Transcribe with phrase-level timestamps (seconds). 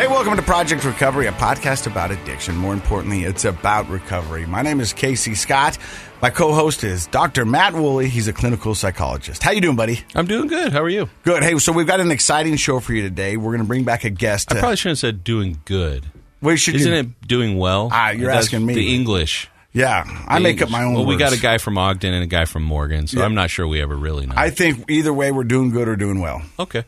[0.00, 2.56] Hey, welcome to Project Recovery, a podcast about addiction.
[2.56, 4.46] More importantly, it's about recovery.
[4.46, 5.76] My name is Casey Scott.
[6.22, 7.44] My co-host is Dr.
[7.44, 8.08] Matt Woolley.
[8.08, 9.42] He's a clinical psychologist.
[9.42, 10.00] How you doing, buddy?
[10.14, 10.72] I'm doing good.
[10.72, 11.10] How are you?
[11.22, 11.42] Good.
[11.42, 13.36] Hey, so we've got an exciting show for you today.
[13.36, 14.50] We're going to bring back a guest.
[14.50, 16.06] I probably shouldn't have said doing good.
[16.40, 17.90] we should Isn't do- it doing well?
[17.92, 18.72] Ah, you're That's asking me.
[18.74, 19.50] The English.
[19.74, 20.94] Yeah, I The make up my own.
[20.94, 23.26] Well, we got a guy from Ogden and a guy from Morgan, so Yeah.
[23.26, 24.34] I'm not sure we ever really know.
[24.36, 26.40] I think either way, we're doing good or doing well.
[26.58, 26.84] okay.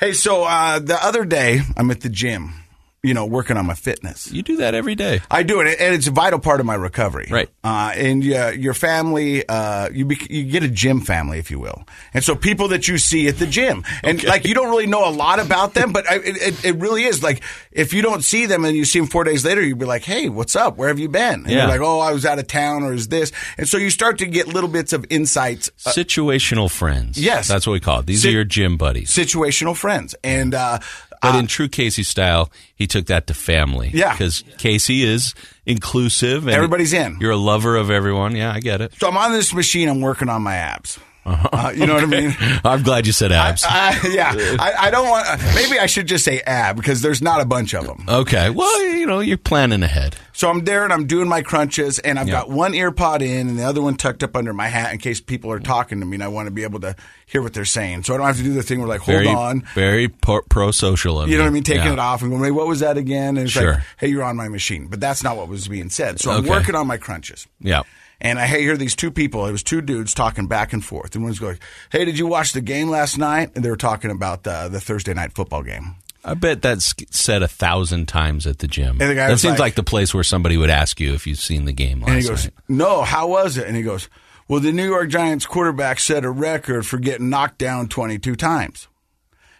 [0.00, 2.54] Hey, so uh, the other day, I'm at the gym,
[3.02, 4.30] you know, working on my fitness.
[4.30, 5.20] You do that every day.
[5.30, 7.28] I do it, and it's a vital part of my recovery.
[7.30, 7.48] Right.
[7.64, 11.58] Uh, and uh, your family, uh, you bec you get a gym family, if you
[11.58, 14.86] will, and so people that you see at the gym, and like you don't really
[14.86, 17.42] know a lot about them, but I, it, it, really is like
[17.72, 20.04] if you don't see them and you see them four days later, you'd be like,
[20.04, 20.76] "Hey, what's up?
[20.76, 21.58] Where have you been?" And Yeah.
[21.60, 24.18] you're like, "Oh, I was out of town, or is this?" And so you start
[24.18, 25.70] to get little bits of insights.
[25.86, 27.16] Uh, Situational friends.
[27.18, 27.48] yes.
[27.48, 28.06] That's what we call it.
[28.06, 29.10] These Sit- are your gym buddies.
[29.10, 30.78] situational friends, and uh,
[31.20, 33.90] But uh, in true Casey style, he took that to family.
[33.92, 34.12] Yeah.
[34.12, 35.34] Because Casey is
[35.66, 36.46] inclusive.
[36.46, 37.18] And Everybody's in.
[37.20, 38.34] You're a lover of everyone.
[38.34, 38.94] Yeah, I get it.
[38.98, 39.88] so I'm on this machine.
[39.88, 40.98] I'm working on my abs.
[41.26, 42.34] Uh, you know what I mean?
[42.64, 43.62] I'm glad you said abs.
[43.64, 45.26] Uh, yeah, I, I don't want.
[45.54, 48.04] maybe I should just say ab because there's not a bunch of them.
[48.08, 48.48] okay.
[48.50, 50.16] Well, you know, you're planning ahead.
[50.32, 52.32] So I'm there and I'm doing my crunches, and I've Yeah.
[52.32, 54.98] got one ear pod in and the other one tucked up under my hat in
[54.98, 57.52] case people are talking to me and I want to be able to hear what
[57.52, 58.04] they're saying.
[58.04, 59.62] So I don't have to do the thing where like, hold Very, on.
[59.74, 61.62] very pro social You know what I mean?
[61.62, 61.92] Taking Yeah.
[61.92, 63.36] it off and going, hey, what was that again?
[63.36, 63.74] And it's Sure.
[63.74, 64.86] like, hey, you're on my machine.
[64.86, 66.18] But that's not what was being said.
[66.20, 66.48] So I'm Okay.
[66.50, 67.46] working on my crunches.
[67.60, 67.82] Yeah.
[68.20, 69.46] And I hear these two people.
[69.46, 71.14] It was two dudes talking back and forth.
[71.14, 71.58] And one's going,
[71.90, 74.80] "Hey, did you watch the game last night?" And they were talking about the the
[74.80, 75.94] Thursday night football game.
[76.22, 78.98] I bet that's said a thousand times at the gym.
[78.98, 81.64] The that seems like- like, the place where somebody would ask you if you've seen
[81.64, 82.54] the game last And he goes, night.
[82.68, 84.10] "No, how was it?" And he goes,
[84.46, 88.86] "Well, the New York Giants quarterback set a record for getting knocked down 22 times."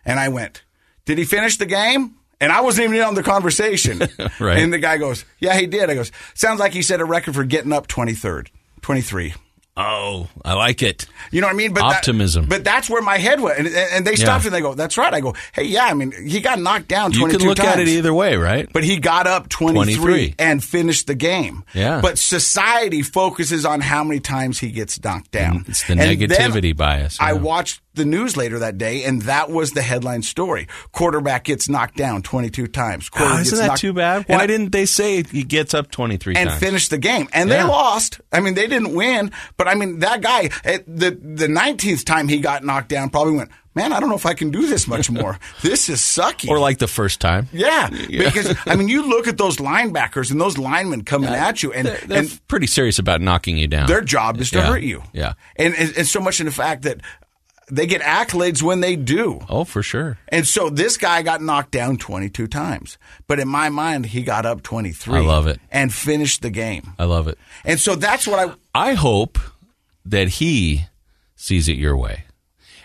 [0.04, 0.64] And I went,
[1.06, 4.00] "Did he finish the game?" And I wasn't even in on the conversation.
[4.40, 4.58] Right.
[4.58, 7.34] And the guy goes, "Yeah, he did." I goes, "Sounds like he set a record
[7.34, 8.48] for getting up 23rd,
[8.80, 9.34] 23."
[9.76, 11.06] Oh, I like it.
[11.30, 11.72] You know what I mean?
[11.72, 12.46] But that- Optimism.
[12.46, 14.48] but that's where my head went, and, and they stopped Yeah.
[14.48, 17.12] and they go, "That's right." I go, "Hey, yeah, I mean, he got knocked down
[17.12, 18.68] You 22 can look times." at it either way, right?
[18.72, 20.34] But he got up 23, 23.
[20.38, 21.64] and finished the game.
[21.74, 22.00] Yeah.
[22.00, 25.60] But society focuses on how many times he gets knocked down.
[25.64, 27.16] Mm, it's the And negativity bias.
[27.20, 30.66] I watched the news later that day, and that was the headline story.
[30.92, 33.10] Quarterback gets knocked down 22 times.
[33.16, 34.24] Oh, isn't that knocked- too bad?
[34.26, 36.60] Why I- didn't they say he gets up 23 and times?
[36.60, 37.28] finish the game.
[37.32, 37.58] And Yeah.
[37.58, 38.20] they lost.
[38.32, 42.38] I mean, they didn't win, but I mean, that guy, the the 19th time he
[42.38, 45.10] got knocked down, probably went, man, I don't know if I can do this much
[45.10, 45.38] more.
[45.62, 46.48] this is sucky.
[46.48, 47.48] Or like the first time.
[47.52, 51.72] yeah, because I mean, you look at those linebackers and those linemen coming at you,
[51.72, 53.86] and They're, they're and pretty serious about knocking you down.
[53.86, 54.66] their job is to Yeah.
[54.66, 55.02] hurt you.
[55.12, 55.34] Yeah.
[55.56, 57.00] and, and and so much in the fact that
[57.70, 59.40] they get accolades when they do.
[59.48, 60.18] Oh, for sure.
[60.28, 62.98] And so this guy got knocked down 22 times.
[63.26, 65.18] But in my mind, he got up 23.
[65.18, 65.60] I love it.
[65.70, 66.92] And finished the game.
[66.98, 67.38] I love it.
[67.64, 69.38] And so that's what I I hope
[70.04, 70.86] that he
[71.36, 72.24] sees it your way.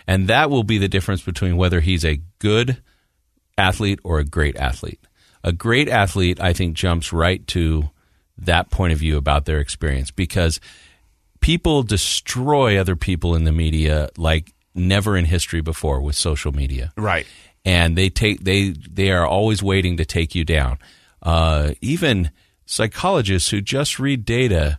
[0.06, 2.82] And that will be the difference between whether he's a good
[3.58, 5.00] athlete or a great athlete.
[5.42, 7.90] A great athlete, I think, jumps right to
[8.38, 10.60] that point of view about their experience because
[11.40, 16.92] people destroy other people in the media like never in history before with social media
[16.96, 17.26] Right.
[17.64, 20.78] and they take they they are always waiting to take you down.
[21.22, 22.30] Uh, even
[22.66, 24.78] psychologists who just read data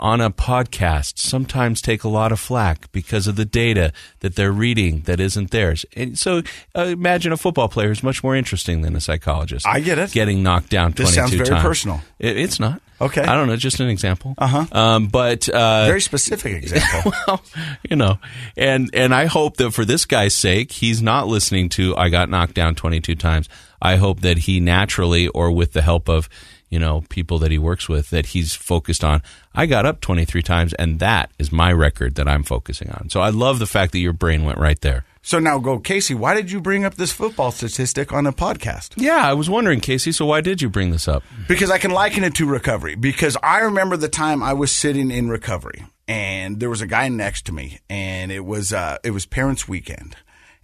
[0.00, 4.52] on a podcast sometimes take a lot of flack because of the data that they're
[4.52, 5.84] reading that isn't theirs.
[5.96, 6.42] And so
[6.76, 9.66] uh, imagine a football player is much more interesting than a psychologist.
[9.66, 10.12] I get it.
[10.12, 11.62] Getting knocked down This 22 sounds very times.
[11.62, 12.00] personal.
[12.20, 12.80] It, it's not.
[13.00, 13.22] Okay.
[13.22, 14.34] I don't know, just an example.
[14.38, 14.66] Uh-huh.
[14.72, 17.12] Um, but uh, Very specific example.
[17.26, 17.42] well,
[17.88, 18.18] you know,
[18.56, 22.28] and and I hope that for this guy's sake, he's not listening to "I got
[22.28, 23.48] knocked down 22 times."
[23.80, 26.28] I hope that he naturally, or with the help of
[26.70, 29.22] you know people that he works with, that he's focused on.
[29.54, 33.10] I got up 23 times, and that is my record that I'm focusing on.
[33.10, 35.04] So I love the fact that your brain went right there.
[35.28, 38.94] So now go, Casey, why did you bring up this football statistic on a podcast?
[38.96, 40.10] Yeah, I was wondering, Casey.
[40.10, 41.22] So why did you bring this up?
[41.46, 42.94] Because I can liken it to recovery.
[42.94, 45.84] Because I remember the time I was sitting in recovery.
[46.08, 49.68] and there was a guy next to me, and it was uh, it was parents'
[49.68, 50.16] weekend,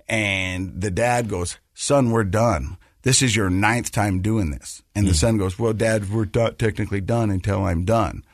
[0.08, 2.78] and the dad goes, "Son, we're done.
[3.02, 6.56] This is your ninth time doing this." And the son goes, "Well, Dad, we're do-
[6.58, 8.25] technically done until I'm done."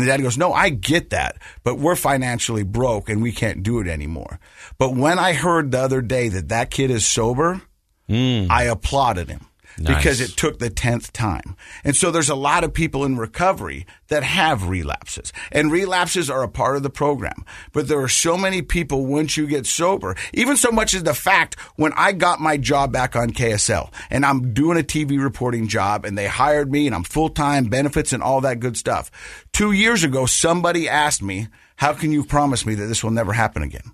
[0.00, 3.62] And the dad goes, No, I get that, but we're financially broke and we can't
[3.62, 4.40] do it anymore.
[4.78, 7.60] But when I heard the other day that that kid is sober,
[8.08, 8.46] hmm.
[8.48, 9.44] I applauded him
[9.86, 11.56] because it took the 10th time.
[11.84, 15.32] And so there's a lot of people in recovery that have relapses.
[15.50, 17.44] And relapses are a part of the program.
[17.72, 21.14] But there are so many people once you get sober, even so much as the
[21.14, 25.68] fact when I got my job back on KSL and I'm doing a TV reporting
[25.68, 29.10] job and they hired me and I'm full time benefits and all that good stuff.
[29.52, 33.32] Two years ago, somebody asked me, How can you promise me that this will never
[33.32, 33.92] happen again?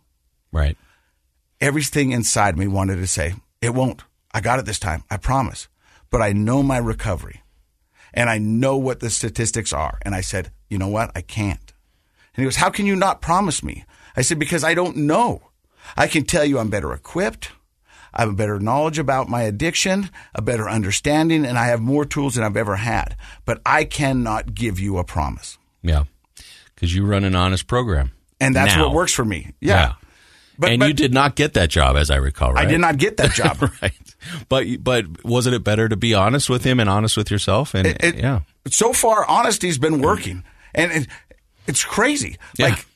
[0.53, 0.77] Right.
[1.61, 4.05] everything inside me wanted to say, it won't.
[4.33, 5.03] I got it this time.
[5.11, 5.69] I promise.
[6.16, 7.42] But I know my recovery
[8.14, 9.98] and I know what the statistics are.
[10.00, 11.10] And I said, you know what?
[11.14, 11.74] I can't.
[12.34, 13.84] And he goes, how can you not promise me?
[14.16, 15.42] I said, because I don't know.
[15.94, 17.50] I can tell you I'm better equipped.
[18.14, 22.06] I have a better knowledge about my addiction, a better understanding, and I have more
[22.06, 23.14] tools than I've ever had.
[23.44, 25.58] But I cannot give you a promise.
[25.82, 26.04] Yeah.
[26.74, 28.12] Because you run an honest program.
[28.40, 28.86] And that's Now.
[28.86, 29.52] what works for me.
[29.60, 29.96] Yeah.
[30.58, 32.66] But, and but you did not get that job, as I recall, right?
[32.66, 33.60] I did not get that job.
[33.82, 33.92] right.
[34.48, 37.74] But but wasn't it better to be honest with him and honest with yourself?
[37.74, 38.40] And It- it- yeah,
[38.70, 41.08] So far, honesty's been working, and it,
[41.66, 42.36] it's crazy.
[42.58, 42.66] Yeah.
[42.68, 42.86] Like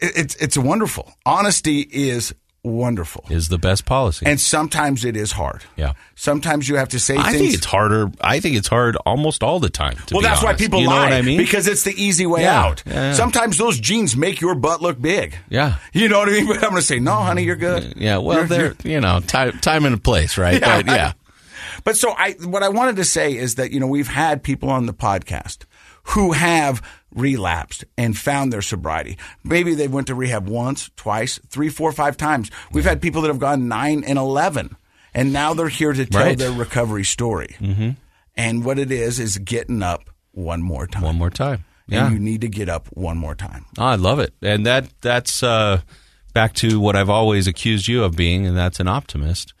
[0.00, 1.12] it, it's it's wonderful.
[1.26, 4.26] Honesty is wonderful, is the best policy.
[4.26, 5.62] and sometimes it is hard.
[5.76, 5.94] Yeah.
[6.14, 7.38] Sometimes you have to say I things.
[7.38, 8.10] think it's harder.
[8.20, 9.96] I think it's hard almost all the time.
[10.06, 11.38] To well, that's why people you know lie what I mean?
[11.38, 12.60] because it's the easy way Yeah.
[12.62, 12.82] out.
[12.86, 13.14] Yeah.
[13.14, 15.36] Sometimes those jeans make your butt look big.
[15.48, 15.76] Yeah.
[15.92, 16.46] you know what I mean.
[16.46, 17.94] But I'm going to say, no, honey, you're good.
[17.96, 18.18] yeah.
[18.18, 20.60] Well, you're- you know, time, time and place, right?
[20.60, 21.12] Yeah, but yeah,
[21.84, 24.68] But so I, what I wanted to say is that, you know, we've had people
[24.68, 25.64] on the podcast
[26.04, 26.82] who have
[27.14, 29.18] relapsed and found their sobriety.
[29.44, 32.50] Maybe they went to rehab once, twice, three, four, five times.
[32.72, 34.76] We've had people that have gone nine and 11
[35.14, 36.38] and now they're here to tell Right.
[36.38, 37.56] their recovery story.
[37.58, 37.90] Mm-hmm.
[38.36, 41.02] And what it is, is getting up one more time.
[41.02, 41.64] one more time.
[41.88, 43.66] And Yeah, you need to get up one more time.
[43.76, 45.80] Oh, I love it, and that that's uh,
[46.32, 49.52] back to what I've always accused you of being, and that's an optimist.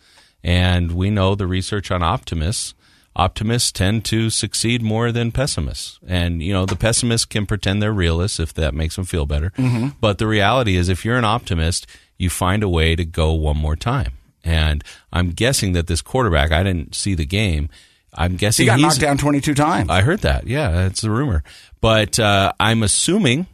[0.44, 2.74] And we know the research on optimists.
[3.16, 7.92] Optimists tend to succeed more than pessimists, and you know the pessimists can pretend they're
[7.92, 9.52] realists if that makes them feel better.
[10.00, 11.86] But the reality is, if you're an optimist,
[12.18, 14.12] you find a way to go one more time.
[14.44, 17.68] And I'm guessing that this quarterback, I didn't see the game.
[18.14, 19.90] I'm guessing He got he's, knocked down 22 times.
[19.90, 20.46] I heard that.
[20.46, 21.42] Yeah, that's a rumor.
[21.80, 23.46] But uh, I'm assuming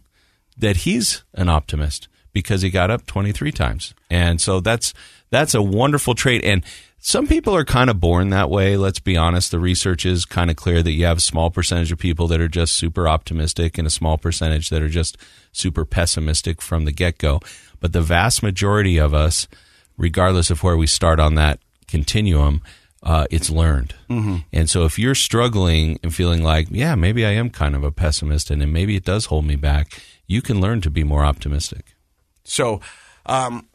[0.59, 4.93] that he's an optimist because he got up 23 times, and so that's
[5.31, 6.45] that's a wonderful trait.
[6.45, 6.63] And
[7.07, 8.77] some people are kind of born that way.
[8.77, 9.53] Let's be honest.
[9.53, 12.41] The research is kind of clear that you have a small percentage of people that
[12.41, 15.17] are just super optimistic, and a small percentage that are just
[15.53, 17.39] super pessimistic from the get go.
[17.79, 19.47] But the vast majority of us,
[19.97, 22.61] regardless of where we start on that continuum,
[23.05, 23.95] uh, it's learned.
[24.11, 24.39] Mm-hmm.
[24.53, 27.93] And so if you're struggling and feeling like, yeah, maybe I am kind of a
[27.93, 31.95] pessimist and maybe it does hold me back, you can learn to be more optimistic.
[32.43, 32.81] So,
[33.27, 33.69] um,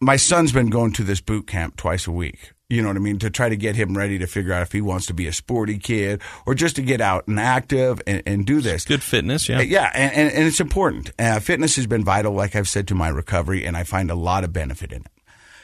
[0.00, 2.50] my son's been going to this boot camp twice a week.
[2.70, 3.18] You know what I mean?
[3.18, 5.32] To try to get him ready to figure out if he wants to be a
[5.32, 8.86] sporty kid or just to get out and active and, and do this.
[8.86, 9.58] Good fitness, yeah.
[9.58, 11.10] Uh, Yeah, and, and, and it's important.
[11.18, 14.14] Uh, fitness has been vital, like I've said, to my recovery, and I find a
[14.14, 15.10] lot of benefit in it.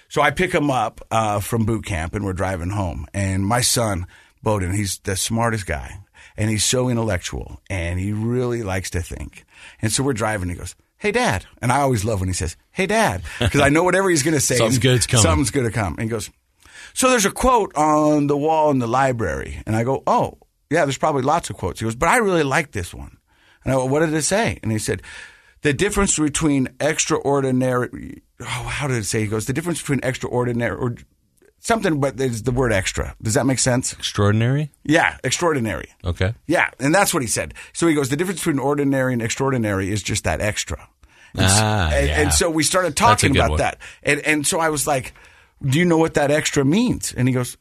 [0.08, 3.06] So I pick him up uh, from boot camp, and we're driving home.
[3.14, 4.06] And my son,
[4.42, 6.00] Bowden, he's the smartest guy,
[6.36, 9.44] and he's so intellectual, and he really likes to think.
[9.80, 10.50] And so we're driving.
[10.50, 13.60] And he goes, "Hey, Dad," and I always love when he says, "Hey, Dad," because
[13.60, 15.22] I know whatever he's going to say, Something is- good's coming.
[15.22, 15.92] Something's going to come.
[15.94, 16.28] And he goes,
[16.94, 20.38] "So there's a quote on the wall in the library," and I go, "Oh,
[20.70, 23.16] yeah, there's probably lots of quotes." He goes, "But I really like this one."
[23.64, 24.58] And I go, what did it say?
[24.62, 25.02] And he said,
[25.60, 28.22] the difference between extraordinary.
[28.40, 29.20] Oh, how did it say?
[29.20, 30.96] He goes, the difference between extraordinary or
[31.58, 33.14] something, but there's the word extra.
[33.22, 33.92] Does that make sense?
[33.92, 34.70] Extraordinary?
[34.82, 35.90] Yeah, extraordinary.
[36.04, 36.34] Okay.
[36.46, 37.52] Yeah, and that's what he said.
[37.74, 40.88] So he goes, the difference between ordinary and extraordinary is just that extra.
[41.34, 42.20] And, Ah, and, yeah.
[42.22, 43.58] and so we started talking about one.
[43.58, 43.78] that.
[44.02, 45.12] And, and so I was like,
[45.62, 47.12] do you know what that extra means?
[47.12, 47.56] And he goes,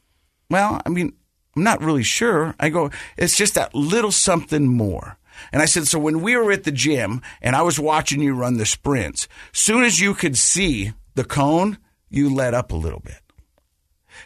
[0.48, 1.12] well, I mean,
[1.56, 2.54] I'm not really sure.
[2.58, 5.18] I go, it's just that little something more.
[5.52, 8.34] And I said, so when we were at the gym and I was watching you
[8.34, 11.78] run the sprints, soon as you could see the cone,
[12.08, 13.20] you let up a little bit.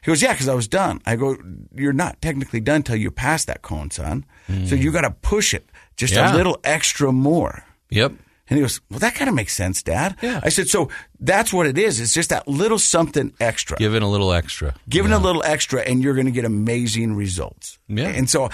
[0.02, 1.00] He goes, yeah, because I was done.
[1.06, 1.36] I go,
[1.74, 4.24] you're not technically done till you pass that cone, son.
[4.48, 4.82] So mm.
[4.82, 6.34] you got to push it just Yeah.
[6.34, 7.64] a little extra more.
[7.90, 8.12] Yep.
[8.48, 10.16] And he goes, well, that kind of makes sense, Dad.
[10.20, 10.40] Yeah.
[10.42, 11.98] I said, so that's what it is.
[11.98, 13.78] It's just that little something extra.
[13.78, 14.74] Give it a little extra.
[14.86, 17.78] Give it a little extra, and you're going to get amazing results.
[17.88, 18.08] Yeah.
[18.08, 18.50] And so,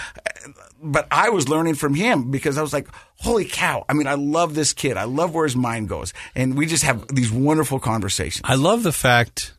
[0.81, 3.85] but I was learning from him because I was like, holy cow.
[3.89, 4.97] I mean, I love this kid.
[4.97, 6.13] I love where his mind goes.
[6.37, 8.43] And we just have these wonderful conversations.
[8.45, 9.55] I love the fact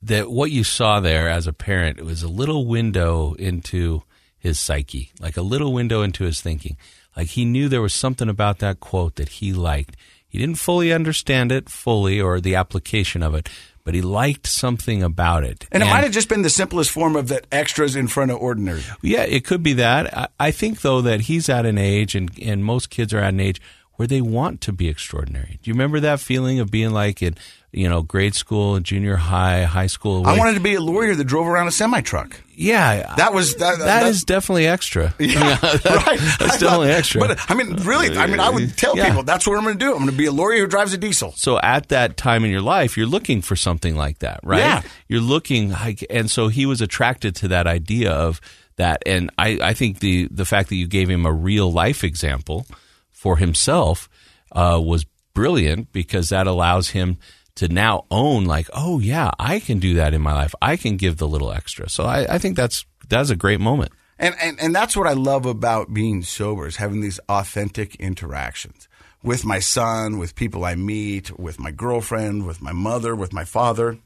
[0.00, 4.02] that what you saw there as a parent it was a little window into
[4.38, 6.76] his psyche, like a little window into his thinking.
[7.16, 9.96] Like he knew there was something about that quote that he liked.
[10.28, 13.48] He didn't fully understand it fully or the application of it,
[13.84, 15.66] but he liked something about it.
[15.72, 18.38] And it might have just been the simplest form of that extras in front of
[18.38, 18.82] ordinary.
[19.00, 20.14] Yeah, it could be that.
[20.16, 23.32] I, I think though that he's at an age, and and most kids are at
[23.32, 23.62] an age
[23.94, 25.58] where they want to be extraordinary.
[25.62, 27.34] Do you remember that feeling of being like in
[27.76, 30.26] you know grade school, junior high, high school?
[30.26, 32.40] I wanted to be a lawyer that drove around a semi truck.
[32.58, 35.14] Yeah, That was that, that is definitely extra.
[35.20, 36.18] Yeah, right.
[36.38, 37.20] That's definitely extra.
[37.20, 39.08] But I mean, really, I mean, I would tell Yeah.
[39.08, 39.90] people that's what I'm going to do.
[39.92, 41.32] I'm going to be a lawyer who drives a diesel.
[41.36, 44.60] so at that time in your life, you're looking for something like that, right?
[44.60, 44.82] Yeah.
[45.06, 48.40] You're looking like, and so he was attracted to that idea of
[48.76, 49.02] that.
[49.04, 52.66] And I, I think the, the fact that you gave him a real life example
[53.10, 54.08] for himself
[54.52, 55.04] uh, was
[55.34, 57.18] brilliant because that allows him
[57.56, 60.54] to now own like, oh yeah, I can do that in my life.
[60.62, 61.88] I can give the little extra.
[61.88, 63.92] So I, I think that's, that's a great moment.
[64.18, 68.88] And, and and that's what I love about being sober is having these authentic interactions
[69.22, 73.44] with my son, with people I meet, with my girlfriend, with my mother, with my
[73.44, 73.98] father.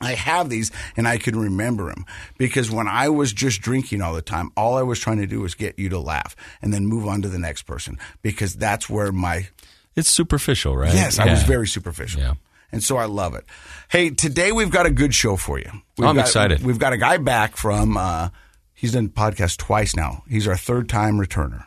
[0.00, 2.04] I have these and I can remember them
[2.36, 5.40] because when I was just drinking all the time, all I was trying to do
[5.40, 8.88] was get you to laugh and then move on to the next person because that's
[8.90, 9.48] where my
[9.94, 10.94] It's superficial, right?
[10.94, 12.20] Yes, I was very superficial.
[12.20, 12.34] Yeah.
[12.70, 13.44] And so I love it.
[13.88, 15.70] Hey, today we've got a good show for you.
[15.96, 16.62] We've I'm got- excited.
[16.64, 18.28] We've got a guy back from, uh,
[18.74, 20.22] he's done podcast twice now.
[20.28, 21.64] He's our third time returner.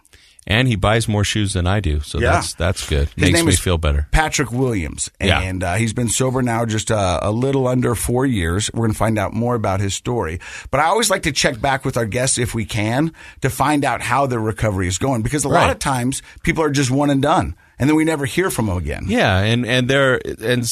[0.48, 2.32] And he buys more shoes than I do, so Yeah.
[2.32, 3.10] that's that's good.
[3.10, 4.08] His Makes name me is feel better.
[4.12, 5.12] Patrick Williams.
[5.22, 5.40] Yeah.
[5.40, 8.70] And uh, he's been sober now just uh, a little under four years.
[8.74, 10.40] We're going to find out more about his story.
[10.72, 13.86] But I always like to check back with our guests if we can to find
[13.86, 17.12] out how their recovery is going because a lot of times people are just one
[17.12, 19.04] and done and then we never hear from them again.
[19.08, 20.64] Yeah, and and there and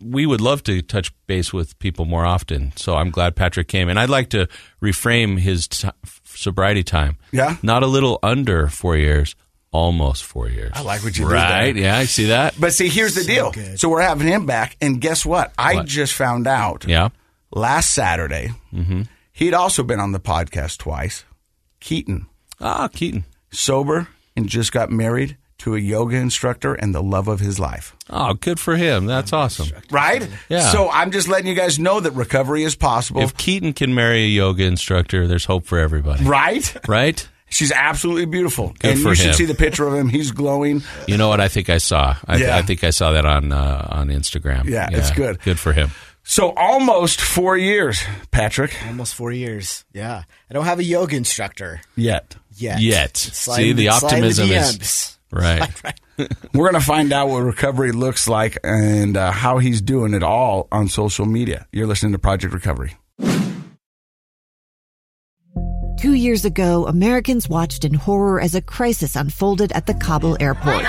[0.00, 2.72] we would love to touch base with people more often.
[2.76, 4.46] So I'm glad Patrick came, and I'd like to
[4.80, 5.88] reframe his t-
[6.24, 7.16] sobriety time.
[7.32, 7.56] Yeah?
[7.64, 9.34] not a little under four years,
[9.72, 10.70] almost four years.
[10.74, 11.72] I like what you did right.
[11.74, 11.82] there.
[11.82, 12.54] Yeah, I see that.
[12.60, 13.52] But see, here's the deal.
[13.76, 15.52] So we're having him back, and guess what?
[15.58, 15.86] I What?
[15.86, 17.08] just found out yeah,
[17.50, 19.02] last Saturday Mm-hmm.
[19.32, 21.24] he'd also been on the podcast twice.
[21.80, 22.26] Keaton,
[22.60, 23.24] ah, Keaton.
[23.50, 24.06] sober
[24.36, 27.96] and just got married to a yoga instructor and the love of his life.
[28.08, 29.06] Oh, good for him.
[29.06, 29.68] That's awesome.
[29.90, 30.28] Right?
[30.48, 30.70] Yeah.
[30.70, 33.22] So I'm just letting you guys know that recovery is possible.
[33.22, 36.24] If Keaton can marry a yoga instructor, there's hope for everybody.
[36.24, 36.76] right?
[36.88, 37.28] Right?
[37.50, 38.74] She's absolutely beautiful.
[38.78, 39.32] Good and for you should him.
[39.34, 40.08] see the picture of him.
[40.08, 40.82] He's glowing.
[41.06, 41.40] You know what?
[41.40, 42.14] I think I saw.
[42.26, 42.56] I, Yeah.
[42.56, 44.66] I think I saw that on uh, on Instagram.
[44.66, 45.40] Yeah, it's good.
[45.40, 45.90] Good for him.
[46.24, 48.76] So almost four years, Patrick.
[48.86, 49.86] Almost four years.
[49.94, 50.24] Yeah.
[50.50, 52.36] I don't have a yoga instructor Yet.
[52.54, 52.80] yet.
[52.82, 53.16] Yet.
[53.16, 55.84] Slide- See, the slide optimism is- DMs.
[55.84, 56.00] Right.
[56.54, 60.22] We're going to find out what recovery looks like and uh, how he's doing it
[60.22, 61.66] all on social media.
[61.72, 62.96] You're listening to Project Recovery.
[66.00, 70.84] Two years ago, Americans watched in horror as a crisis unfolded at the Kabul airport.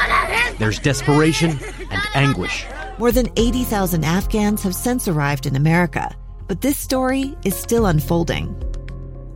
[0.60, 1.58] There's desperation
[1.89, 2.65] and anguish.
[3.00, 6.15] More than 80,000 Afghans have since arrived in America,
[6.48, 8.55] but this story is still unfolding.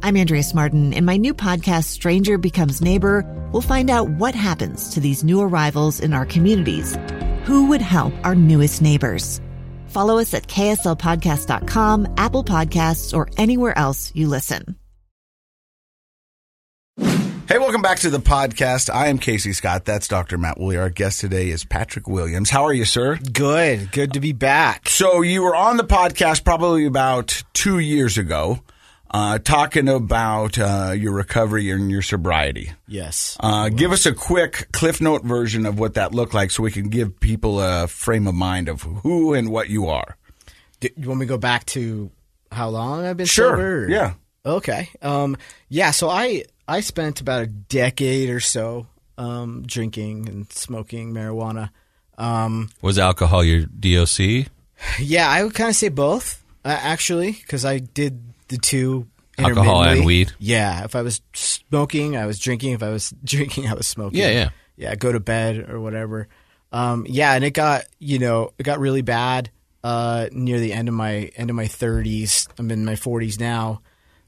[0.03, 0.91] I'm Andrea Martin.
[0.91, 5.39] In my new podcast, Stranger Becomes Neighbor, we'll find out what happens to these new
[5.39, 6.97] arrivals in our communities.
[7.45, 9.39] Who would help our newest neighbors?
[9.87, 14.75] Follow us at kslpodcast.com, Apple Podcasts, or anywhere else you listen.
[16.97, 18.93] Hey, welcome back to the podcast.
[18.93, 19.85] I am Casey Scott.
[19.85, 20.37] That's Dr.
[20.37, 20.75] Matt Woolley.
[20.75, 22.49] Our guest today is Patrick Williams.
[22.49, 23.19] How are you, sir?
[23.31, 23.93] Good.
[23.93, 24.89] Good to be back.
[24.89, 28.59] So you were on the podcast probably about two years ago,
[29.13, 32.71] uh, talking about uh, your recovery and your sobriety.
[32.87, 33.37] Yes.
[33.39, 36.71] Uh, give us a quick Cliff Note version of what that looked like, so we
[36.71, 40.17] can give people a frame of mind of who and what you are.
[40.79, 42.09] Do you want me to go back to
[42.51, 43.51] how long I've been Sure.
[43.51, 43.83] sober?
[43.85, 44.13] or- Yeah.
[44.45, 44.89] Okay.
[45.01, 45.37] Um,
[45.69, 45.91] yeah.
[45.91, 51.69] So I I spent about a decade or so um, drinking and smoking marijuana.
[52.17, 54.47] Um, Was alcohol your DOC?
[54.99, 59.07] yeah, I would kind of say both uh, actually, because I did the two.
[59.37, 60.31] Alcohol and weed?
[60.37, 60.83] Yeah.
[60.83, 62.73] If I was smoking, I was drinking.
[62.73, 64.19] If I was drinking, I was smoking.
[64.19, 64.49] Yeah, yeah.
[64.77, 64.95] yeah.
[64.95, 66.27] Go to bed or whatever.
[66.71, 69.51] Um, yeah, and it got you know it got really bad
[69.83, 72.47] uh, near the end of my end of my thirties.
[72.57, 73.81] I'm in my forties now.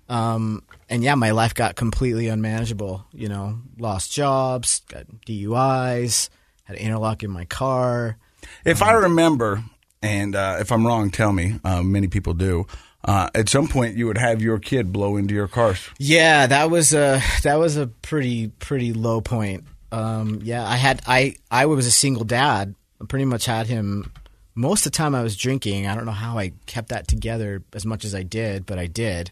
[0.08, 3.06] Um, and yeah, my life got completely unmanageable.
[3.12, 6.30] You know, lost jobs, got DUIs,
[6.64, 8.18] had an interlock in my car.
[8.64, 9.64] If I remember,
[10.04, 11.60] and uh, if I'm wrong, tell me.
[11.64, 12.68] Uh, many people do.
[13.06, 15.90] Uh, at some point you would have your kid blow into your cars.
[16.00, 19.64] Yeah, that was a that was a pretty pretty low point.
[19.92, 22.74] Um, yeah, I had I I was a single dad.
[23.00, 24.12] I pretty much had him
[24.56, 25.14] most of the time.
[25.14, 25.86] I was drinking.
[25.86, 28.88] I don't know how I kept that together as much as I did, but I
[28.88, 29.30] did.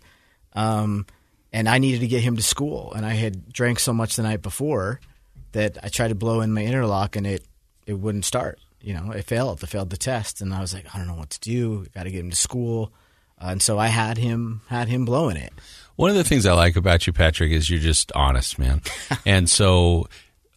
[0.54, 1.08] Um,
[1.52, 4.24] and I needed to get him to school, and I had drank so much the
[4.24, 5.00] night before
[5.54, 7.44] that I tried to blow in my interlock, and it
[7.88, 8.60] it wouldn't start.
[8.82, 9.64] You know, it failed.
[9.64, 11.86] It failed the test, and I was like, I don't know what to do.
[11.96, 12.92] Got to get him to school.
[13.44, 15.54] And so I had him had him blowing it.
[15.96, 18.82] One of the things I like about you, Patrick, is you're just honest, man.
[19.26, 20.08] and so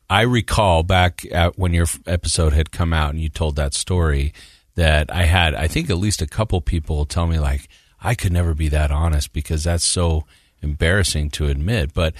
[0.09, 4.33] I recall back at when your episode had come out and you told that story
[4.77, 7.69] that I had, I think at least a couple people tell me like,
[8.01, 10.25] I could never be that honest because that's so
[10.63, 11.93] embarrassing to admit.
[11.93, 12.15] But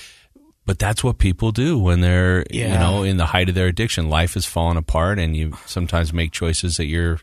[0.67, 2.73] but that's what people do when they're Yeah.
[2.73, 4.09] you know in the height of their addiction.
[4.11, 7.21] Life is falling apart, and you sometimes make choices that you're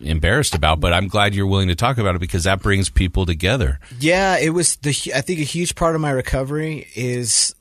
[0.00, 0.80] embarrassed about.
[0.80, 3.80] But I'm glad you're willing to talk about it because that brings people together.
[3.98, 4.90] Yeah, it was the.
[5.14, 7.54] I think a huge part of my recovery is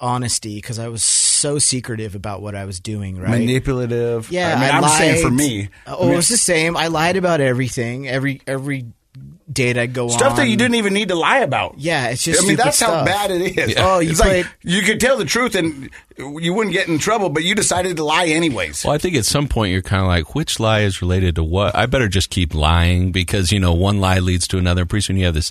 [0.00, 3.18] honesty because I was so secretive about what I was doing.
[3.18, 3.38] Right.
[3.38, 4.30] Manipulative.
[4.30, 5.68] Yeah, I mean, I am saying for me.
[5.86, 6.76] Oh, I mean, it was the same.
[6.76, 8.08] I lied about everything.
[8.08, 8.86] Every every
[9.52, 10.10] date I go on.
[10.10, 11.74] stuff that you didn't even need to lie about.
[11.78, 12.40] Yeah, it's just.
[12.40, 13.74] I mean, stupid that's how bad it is.
[13.78, 14.44] Oh, you it's played.
[14.46, 17.96] like you could tell the truth and you wouldn't get in trouble, but you decided
[17.96, 18.84] to lie anyways.
[18.84, 21.44] Well, I think at some point you're kind of like, which lie is related to
[21.44, 21.74] what?
[21.74, 24.86] I better just keep lying because, you know, one lie leads to another.
[24.86, 25.50] Pretty soon you have this,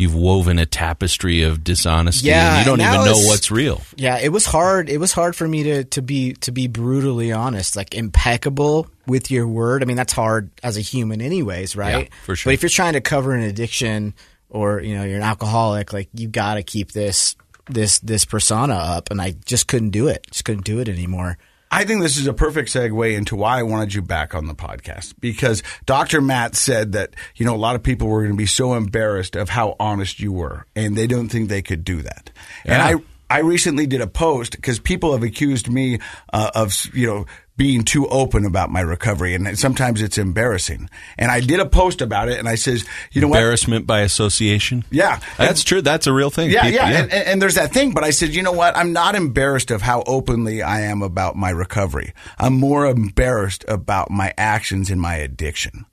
[0.00, 3.82] you've woven a tapestry of dishonesty Yeah, and you don't now even know what's real.
[3.96, 4.88] Yeah, it was hard.
[4.88, 9.30] It was hard for me to to be to be brutally honest, like impeccable with
[9.30, 9.82] your word.
[9.82, 12.08] I mean, that's hard as a human, anyways, right?
[12.08, 12.50] Yeah, for sure.
[12.50, 14.14] But if you're trying to cover an addiction,
[14.48, 18.74] or you know, you're an alcoholic, like you got to keep this this this persona
[18.74, 20.26] up, and I just couldn't do it.
[20.30, 21.36] Just couldn't do it anymore.
[21.70, 24.54] I think this is a perfect segue into why I wanted you back on the
[24.54, 26.20] podcast because Dr.
[26.20, 29.36] Matt said that, you know, a lot of people were going to be so embarrassed
[29.36, 32.30] of how honest you were and they don't think they could do that.
[32.64, 32.74] Yeah.
[32.74, 32.82] And
[33.30, 36.00] I, I recently did a post because people have accused me
[36.32, 37.26] uh, of, you know,
[37.60, 40.88] being too open about my recovery and sometimes it's embarrassing.
[41.18, 43.36] And I did a post about it and I says, you know what?
[43.36, 44.82] Embarrassment by association.
[44.90, 45.20] Yeah.
[45.36, 45.82] That's true.
[45.82, 46.48] That's a real thing.
[46.50, 47.92] Yeah, People- yeah, And, and, and there's that thing.
[47.92, 48.74] But I said, you know what?
[48.78, 52.14] I'm not embarrassed of how openly I am about my recovery.
[52.38, 55.84] I'm more embarrassed about my actions in my addiction.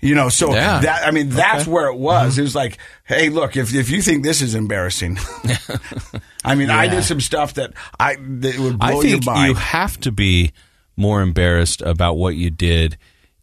[0.00, 0.80] You know, so Yeah.
[0.80, 1.70] that I mean, that's Okay.
[1.70, 2.32] where it was.
[2.32, 2.40] Mm-hmm.
[2.40, 5.18] It was like, hey, look, if if you think this is embarrassing,
[6.46, 9.48] I mean, I did some stuff that I that would blow I think your mind.
[9.48, 10.52] you have to be
[11.00, 12.96] more embarrassed about what you did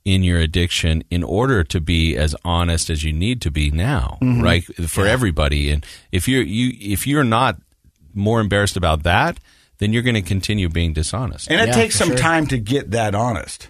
[0.05, 4.17] in your addiction in order to be as honest as you need to be now,
[4.21, 4.41] Mm-hmm.
[4.41, 4.63] right?
[4.87, 5.69] For everybody.
[5.71, 7.57] And if you're you if you're not
[8.13, 9.37] more embarrassed about that,
[9.79, 11.51] then you're going to continue being dishonest.
[11.51, 12.17] And it Yeah, takes some sure.
[12.17, 13.67] time to get that honest.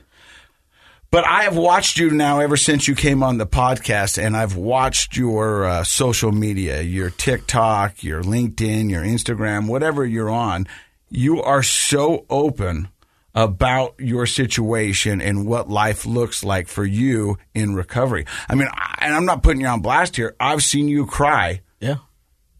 [1.10, 4.56] But I have watched you now ever since you came on the podcast, and I've
[4.58, 10.67] watched your uh, social media, your TikTok, your LinkedIn, your Instagram, whatever you're on.
[11.10, 12.89] You are so open
[13.38, 18.26] about your situation and what life looks like for you in recovery.
[18.50, 20.36] I mean, I, and I'm not putting you on blast here.
[20.39, 21.97] I've seen you cry Yeah,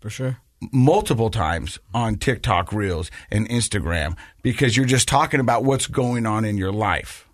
[0.02, 0.38] for sure.
[0.72, 6.46] multiple times on TikTok Reels and Instagram because you're just talking about what's going on
[6.46, 7.28] in your life.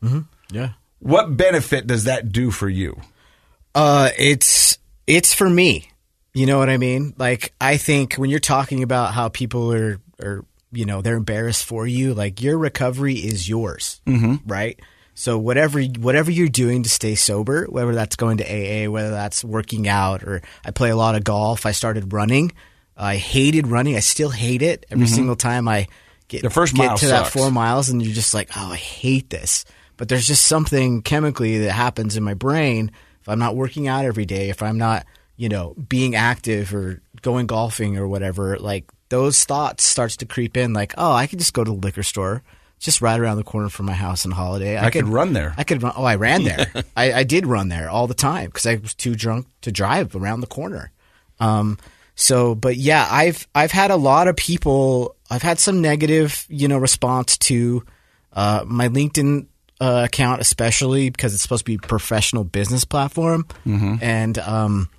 [0.49, 0.69] Yeah.
[0.99, 2.95] What benefit does that do for you?
[3.75, 5.89] Uh, it's it's for me.
[6.33, 7.13] You know what I mean?
[7.17, 11.65] Like I think when you're talking about how people are are you know they're embarrassed
[11.65, 14.35] for you, like your recovery is yours, mm-hmm.
[14.45, 14.79] right?
[15.15, 19.43] So whatever whatever you're doing to stay sober, whether that's going to AA, whether that's
[19.43, 21.65] working out, or I play a lot of golf.
[21.65, 22.51] I started running.
[22.97, 23.95] I hated running.
[23.95, 25.87] I still hate it every single time I
[26.27, 29.29] get The first get to that four miles, and you're just like, oh, I hate
[29.29, 29.65] this.
[29.97, 34.05] But there's just something chemically that happens in my brain if I'm not working out
[34.05, 35.05] every day, if I'm not,
[35.37, 38.57] you know, being active or going golfing or whatever.
[38.57, 40.73] Like those thoughts starts to creep in.
[40.73, 42.41] Like, oh, I could just go to the liquor store,
[42.79, 44.75] just right around the corner from my house on holiday.
[44.75, 45.53] I could run there.
[45.55, 45.93] I could run.
[45.95, 46.65] Oh, I ran there.
[46.97, 50.15] I, I did run there all the time because I was too drunk to drive
[50.15, 50.91] around the corner.
[51.39, 51.77] Um,
[52.15, 55.15] so, but yeah, I've I've had a lot of people.
[55.29, 57.83] I've had some negative, you know, response to
[58.33, 59.45] uh, my LinkedIn
[59.79, 63.45] uh, account, especially because it's supposed to be a professional business platform,
[64.01, 64.89] and um,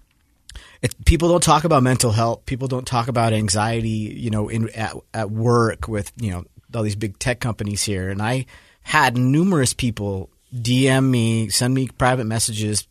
[0.84, 2.44] it, people don't talk about mental health.
[2.44, 3.88] People don't talk about anxiety.
[3.88, 6.44] You know, in at, at work with you know
[6.74, 8.44] all these big tech companies here, and I
[8.82, 12.86] had numerous people DM me, send me private messages,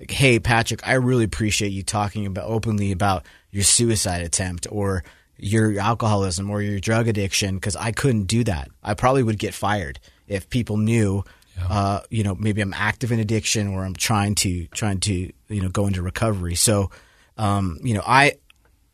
[0.00, 5.04] like, "Hey, Patrick, I really appreciate you talking about openly about your suicide attempt or."
[5.38, 8.70] Your alcoholism or your drug addiction, because I couldn't do that.
[8.82, 11.24] I probably would get fired if people knew
[11.68, 15.12] uh, you know, maybe I'm active in addiction or I'm trying to trying to
[15.48, 16.54] you know go into recovery.
[16.54, 16.90] So,
[17.36, 18.34] um, you know, I,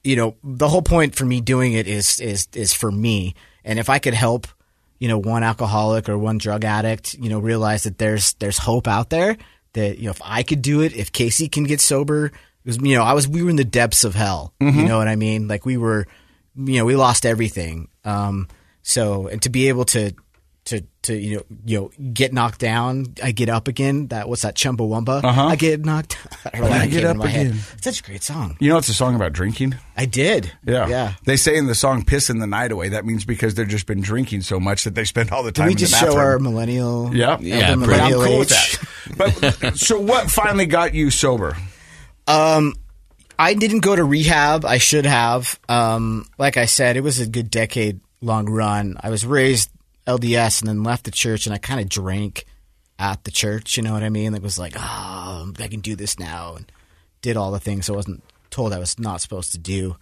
[0.05, 3.79] you know, the whole point for me doing it is is is for me, and
[3.79, 4.47] if I could help,
[4.99, 8.89] you know, one alcoholic or one drug addict, you know, realize that there's there's hope
[8.89, 9.37] out there.
[9.75, 12.33] That you know, if I could do it, if Casey can get sober,
[12.65, 14.55] because you know, I was we were in the depths of hell.
[14.81, 15.49] You know what I mean?
[15.49, 16.07] Like we were,
[16.57, 17.89] you know, we lost everything.
[18.05, 18.49] Um,
[18.83, 20.13] so and to be able to
[20.65, 24.07] to to you know you know get knocked down, I get up again.
[24.09, 25.25] That what's that Chumbawamba?
[25.25, 25.47] Uh-huh.
[25.49, 26.17] I get knocked.
[26.53, 27.47] I don't know I get up into my head.
[27.49, 27.59] again.
[27.81, 28.57] Such a great song.
[28.61, 29.75] You know, it's a song about drinking.
[29.97, 30.53] I did.
[30.65, 30.87] Yeah.
[30.87, 31.15] yeah.
[31.25, 34.01] They say in the song "Pissing the Night Away" that means because they've just been
[34.03, 36.17] drinking so much that they spend all the Did time we in just the show
[36.17, 37.15] our millennial?
[37.15, 39.59] Yeah, Yeah, elder pretty- I'm millennial cool with that.
[39.63, 41.57] But so, what finally got you sober?
[42.29, 42.75] Um,
[43.39, 44.65] I didn't go to rehab.
[44.65, 45.59] I should have.
[45.69, 48.97] Um, like I said, it was a good decade long run.
[49.01, 49.69] I was raised
[50.07, 52.45] LDS and then left the church, and I kind of drank
[52.99, 53.77] at the church.
[53.77, 54.35] You know what I mean?
[54.35, 56.71] It was like, oh, I can do this now, and
[57.21, 59.97] did all the things I wasn't told I was not supposed to do.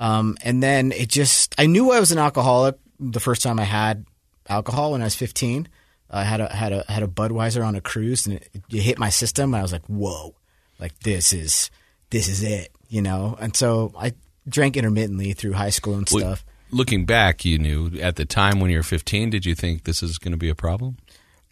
[0.00, 3.64] Um, and then it just, I knew I was an alcoholic the first time I
[3.64, 4.04] had
[4.48, 5.68] alcohol when I was 15.
[6.10, 8.98] I had a had a had a Budweiser on a cruise, and it, it hit
[8.98, 9.54] my system.
[9.54, 10.34] And I was like, "Whoa,
[10.78, 11.70] like this is
[12.10, 13.34] this is it," you know.
[13.40, 14.12] And so I
[14.46, 16.44] drank intermittently through high school and stuff.
[16.72, 19.30] Looking back, you knew at the time when you were 15.
[19.30, 20.96] Did you think this is going to be a problem?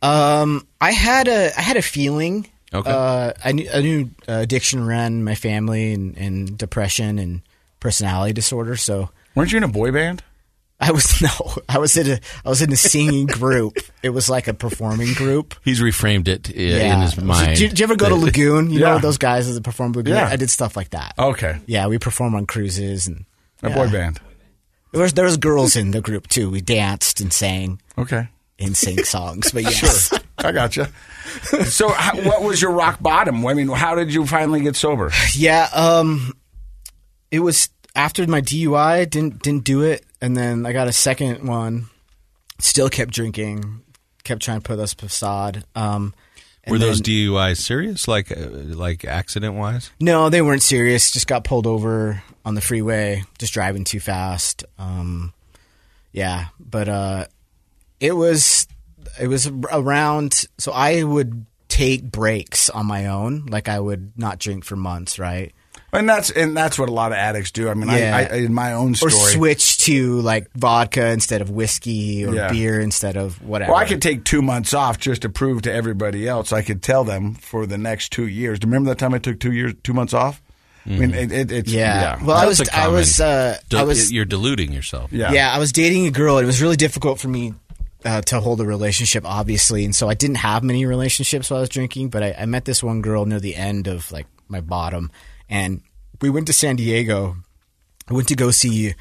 [0.03, 2.47] Um, I had a I had a feeling.
[2.73, 2.91] Okay.
[2.91, 7.43] Uh, I knew, I knew uh, addiction ran my family and, and depression and
[7.81, 8.77] personality disorder.
[8.77, 10.23] So Weren't you in a boy band?
[10.83, 11.29] I was no,
[11.69, 13.77] I was in a I was in a singing group.
[14.03, 15.55] It was like a performing group.
[15.63, 17.59] He's reframed it i- in his mind.
[17.59, 18.71] Did, did you ever go to Lagoon?
[18.71, 18.93] You Yeah.
[18.95, 20.15] know those guys that perform Lagoon.
[20.15, 20.29] Yeah.
[20.29, 21.13] I did stuff like that.
[21.19, 23.27] Okay, Yeah, we perform on cruises and
[23.63, 23.75] a yeah.
[23.75, 24.19] boy band.
[24.93, 26.51] There was there was girls in the group too.
[26.51, 29.53] We danced and sang Okay, and sang songs.
[29.53, 30.91] But yes, I gotcha.
[31.65, 33.47] so, how, what was your rock bottom?
[33.47, 35.11] I mean, how did you finally get sober?
[35.35, 35.69] yeah.
[35.75, 36.33] Um,
[37.31, 39.09] it was after my DUI.
[39.09, 41.87] Didn't didn't do it, and then I got a second one.
[42.59, 43.83] Still kept drinking.
[44.25, 45.65] Kept trying to put us facade.
[45.75, 46.13] Um,
[46.65, 49.91] and Were those then- DUIs serious, like uh, like accident wise?
[50.01, 51.11] No, they weren't serious.
[51.11, 54.65] Just got pulled over on the freeway, just driving too fast.
[54.79, 55.33] Um,
[56.13, 57.27] yeah, but uh,
[58.01, 58.67] it was
[59.21, 60.45] it was around.
[60.59, 65.19] So I would take breaks on my own, like I would not drink for months,
[65.19, 65.53] right?
[65.93, 67.69] And that's and that's what a lot of addicts do.
[67.69, 68.17] I mean, Yeah.
[68.17, 72.33] I, I in my own story, Or switch to like vodka instead of whiskey or
[72.35, 72.49] Yeah.
[72.51, 73.73] beer instead of whatever.
[73.73, 76.53] Well, I could take two months off just to prove to everybody else.
[76.53, 78.61] I could tell them for the next two years.
[78.61, 80.41] Do you remember that time I took two years, two months off?
[80.87, 82.23] I mean, it, it, it's yeah.
[82.25, 85.13] Well, I was a I was, uh, Del- I was you're deluding yourself.
[85.13, 85.53] yeah, Yeah.
[85.55, 87.55] I was dating a girl, and it was really difficult for me
[88.05, 91.61] uh, to hold a relationship, obviously, and so I didn't have many relationships while I
[91.61, 92.09] was drinking.
[92.09, 95.11] But I, I met this one girl near the end of like my bottom,
[95.49, 95.83] and
[96.21, 97.37] we went to San Diego.
[98.09, 98.95] I went to go see.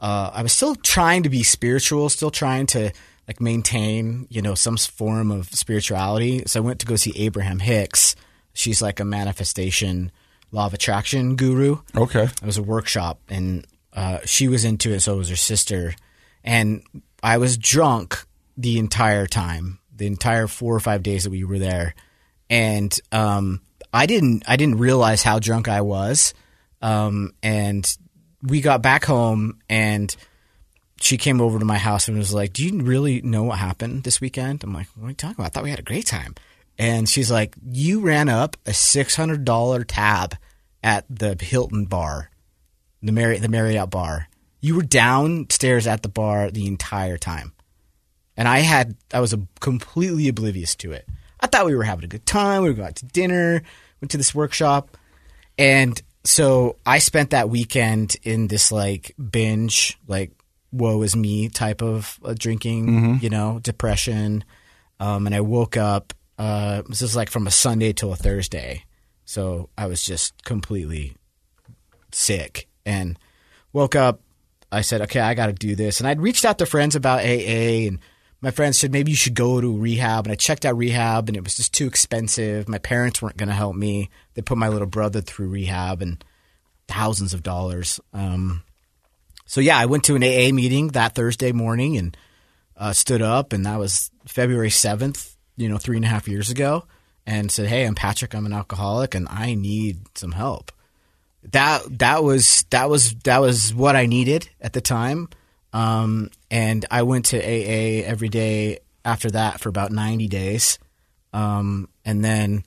[0.00, 2.92] Uh, I was still trying to be spiritual, still trying to
[3.26, 6.42] like maintain, you know, some form of spirituality.
[6.46, 8.14] So I went to go see Abraham Hicks.
[8.52, 10.12] She's like a manifestation
[10.54, 11.78] law of attraction guru.
[11.96, 12.24] Okay.
[12.24, 15.00] It was a workshop, and uh, she was into it.
[15.00, 15.94] So was her sister,
[16.42, 16.82] and
[17.22, 18.24] I was drunk
[18.56, 21.94] the entire time, the entire four or five days that we were there,
[22.48, 23.60] and um,
[23.92, 26.34] I didn't, I didn't realize how drunk I was,
[26.80, 27.84] um, and
[28.42, 30.14] we got back home, and
[31.00, 34.04] she came over to my house and was like, "Do you really know what happened
[34.04, 35.46] this weekend?" I'm like, "What are you talking about?
[35.46, 36.34] I thought we had a great time."
[36.78, 40.36] And she's like, "You ran up a six hundred dollar tab
[40.84, 42.30] at the Hilton bar,
[43.02, 44.28] the Marriott, the Marriott bar.
[44.60, 47.52] You were downstairs at the bar the entire time,
[48.36, 51.08] and I had I was completely oblivious to it.
[51.40, 52.62] I thought we were having a good time.
[52.62, 53.62] We were going out to dinner,
[54.00, 54.96] went to this workshop,
[55.58, 60.32] and so I spent that weekend in this like binge, like
[60.72, 62.88] woe is me type of uh, drinking,
[63.22, 64.44] you know, depression.
[65.00, 66.12] Um, and I woke up.
[66.38, 68.84] Uh, this is like from a Sunday till a Thursday,
[69.24, 71.16] so I was just completely
[72.12, 73.18] sick and
[73.72, 74.20] woke up.
[74.70, 76.00] I said, okay, I got to do this.
[76.00, 78.00] And I'd reached out to friends about AA, and
[78.40, 80.26] my friends said maybe you should go to rehab.
[80.26, 82.68] And I checked out rehab, and it was just too expensive.
[82.68, 84.10] My parents weren't going to help me.
[84.34, 86.24] They put my little brother through rehab and
[86.88, 88.00] thousands of dollars.
[88.12, 88.62] Um,
[89.46, 92.16] so yeah, I went to an AA meeting that Thursday morning and
[92.76, 95.36] uh, stood up, and that was February seventh.
[95.56, 96.84] You know, three and a half years ago,
[97.26, 98.34] and said, "Hey, I'm Patrick.
[98.34, 100.72] I'm an alcoholic, and I need some help."
[101.52, 105.28] That that was that was that was what I needed at the time,
[105.72, 110.78] um, and I went to AA every day after that for about 90 days.
[111.34, 112.64] Um, and then,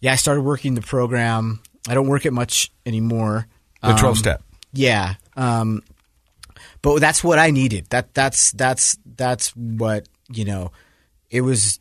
[0.00, 1.62] yeah, I started working the program.
[1.88, 3.46] I don't work it much anymore.
[3.82, 4.42] The Um, 12 step.
[4.72, 5.14] Yeah.
[5.36, 5.82] Um,
[6.82, 7.86] but that's what I needed.
[7.90, 10.72] That that's that's that's what you know.
[11.30, 11.78] It was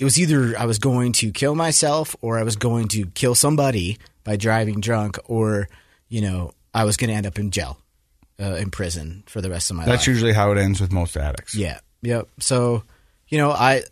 [0.00, 3.34] it was either I was going to kill myself or I was going to kill
[3.36, 5.68] somebody by driving drunk, or
[6.08, 7.78] you know I was going to end up in jail,
[8.40, 9.98] uh, in prison for the rest of my That's life.
[10.00, 11.54] That's usually how it ends with most addicts.
[11.54, 11.78] yeah.
[12.02, 12.28] Yep.
[12.40, 12.82] So
[13.28, 13.82] you know I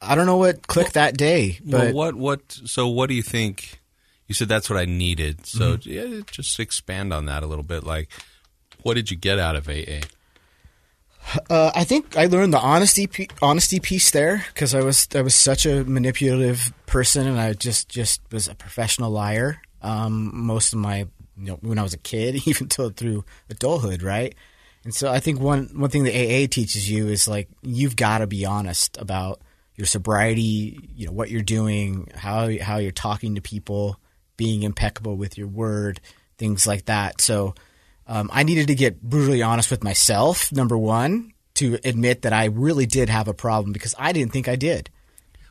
[0.00, 2.52] I don't know what clicked that day, but well, what what?
[2.66, 3.78] So what do you think?
[4.26, 5.46] You said that's what I needed.
[5.46, 6.14] So Mm-hmm.
[6.16, 7.84] yeah, just expand on that a little bit.
[7.84, 8.08] Like,
[8.82, 10.00] what did you get out of AA?
[11.48, 15.22] Uh, I think I learned the honesty pe- honesty piece there because I was I
[15.22, 19.60] was such a manipulative person and I just just was a professional liar.
[19.80, 21.06] Um, most of my
[21.36, 24.34] you know when I was a kid, even till through adulthood, right?
[24.84, 28.18] And so I think one one thing the AA teaches you is like you've got
[28.18, 29.40] to be honest about
[29.76, 33.98] your sobriety, you know what you're doing, how how you're talking to people,
[34.36, 36.00] being impeccable with your word,
[36.36, 37.20] things like that.
[37.20, 37.54] So
[38.06, 42.46] um, I needed to get brutally honest with myself, number one, to admit that I
[42.46, 44.90] really did have a problem because I didn't think I did.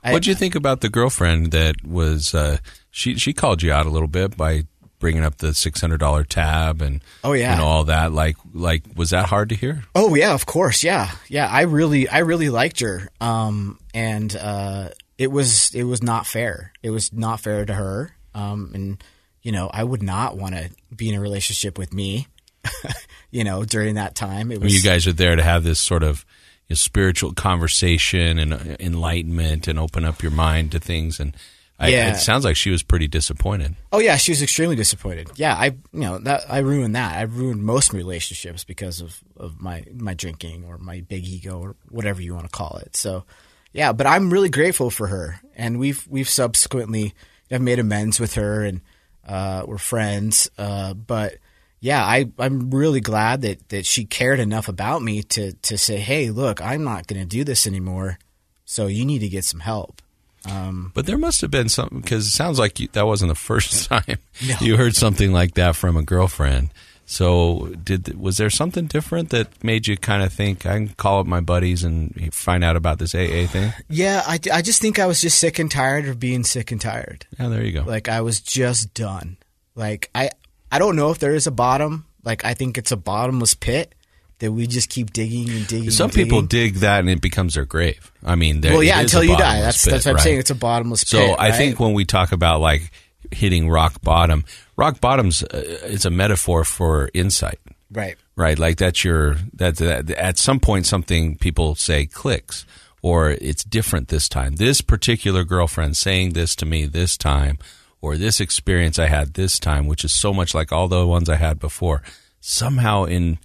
[0.03, 2.33] What'd you think about the girlfriend that was?
[2.33, 2.57] Uh,
[2.89, 4.63] she she called you out a little bit by
[4.97, 7.51] bringing up the six hundred dollar tab and Oh, yeah.
[7.53, 8.11] and all that.
[8.11, 9.83] Like like was that hard to hear?
[9.93, 11.47] Oh yeah, of course, yeah, yeah.
[11.47, 16.73] I really, I really liked her, um, and uh, it was, it was not fair.
[16.81, 19.03] It was not fair to her, um, and
[19.43, 22.25] you know, I would not want to be in a relationship with me,
[23.31, 24.51] you know, during that time.
[24.51, 26.25] It mean, you guys are there to have this sort of
[26.67, 31.19] you know, spiritual conversation and uh, enlightenment and open up your mind to things.
[31.19, 31.35] And
[31.79, 32.13] I, Yeah.
[32.13, 33.75] it sounds like she was pretty disappointed.
[33.91, 35.31] Oh yeah, she was extremely disappointed.
[35.35, 37.15] Yeah, I you know that I ruined that.
[37.17, 41.75] I ruined most relationships because of, of my my drinking or my big ego or
[41.89, 42.95] whatever you want to call it.
[42.95, 43.25] So
[43.73, 47.13] yeah, but I'm really grateful for her, and we've we've subsequently
[47.49, 48.81] I've made amends with her, and
[49.27, 50.49] uh, we're friends.
[50.57, 51.35] Uh, but
[51.81, 55.97] yeah, I I'm really glad that that she cared enough about me to to say,
[55.97, 58.19] hey, look, I'm not going to do this anymore.
[58.65, 60.01] So you need to get some help.
[60.45, 63.35] Um, but there must have been something because it sounds like you, that wasn't the
[63.51, 64.17] first time
[64.61, 66.69] you heard something like that from a girlfriend.
[67.07, 71.19] So did was there something different that made you kind of think I can call
[71.19, 73.73] up my buddies and find out about this AA thing?
[73.89, 76.79] Yeah, I, I just think I was just sick and tired of being sick and
[76.79, 77.25] tired.
[77.37, 77.83] Yeah, there you go.
[77.83, 79.37] Like I was just done.
[79.75, 80.29] Like I
[80.71, 82.05] I don't know if there is a bottom.
[82.23, 83.93] Like I think it's a bottomless pit
[84.39, 85.91] that we just keep digging and digging.
[85.91, 86.73] Some and people digging.
[86.73, 88.11] dig that and it becomes their grave.
[88.23, 89.61] I mean, Well, yeah, until you die.
[89.61, 90.23] That's pit, that's what I'm right?
[90.23, 90.39] saying.
[90.39, 91.29] It's a bottomless So pit.
[91.29, 91.57] So I right?
[91.57, 92.91] think when we talk about like
[93.31, 94.45] hitting rock bottom,
[94.77, 97.59] rock bottom's uh, is a metaphor for insight.
[97.91, 98.15] right.
[98.35, 98.57] right?
[98.57, 102.65] Like that's your that, that at some point something people say clicks
[103.03, 104.55] or it's different this time.
[104.55, 107.57] This particular girlfriend saying this to me this time
[108.01, 111.29] or this experience I had this time, which is so much like all the ones
[111.29, 112.01] I had before.
[112.39, 113.37] Somehow in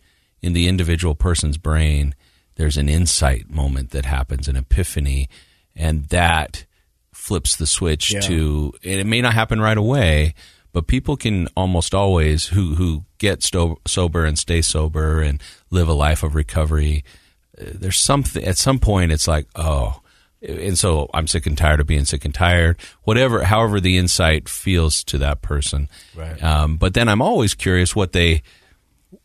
[0.43, 2.15] in the individual person's brain,
[2.57, 5.29] there's an insight moment that happens, an epiphany,
[5.75, 6.65] and that
[7.13, 8.21] flips the switch Yeah.
[8.21, 10.35] to and it may not happen right away
[10.73, 15.89] but people can almost always who who get sto- sober and stay sober and live
[15.89, 17.03] a life of recovery
[17.61, 20.01] uh, there's something at some point it's like oh
[20.49, 24.49] and so I'm sick and tired of being sick and tired whatever however the insight
[24.49, 26.43] feels to that person Right.
[26.43, 28.43] um, but then I'm always curious what they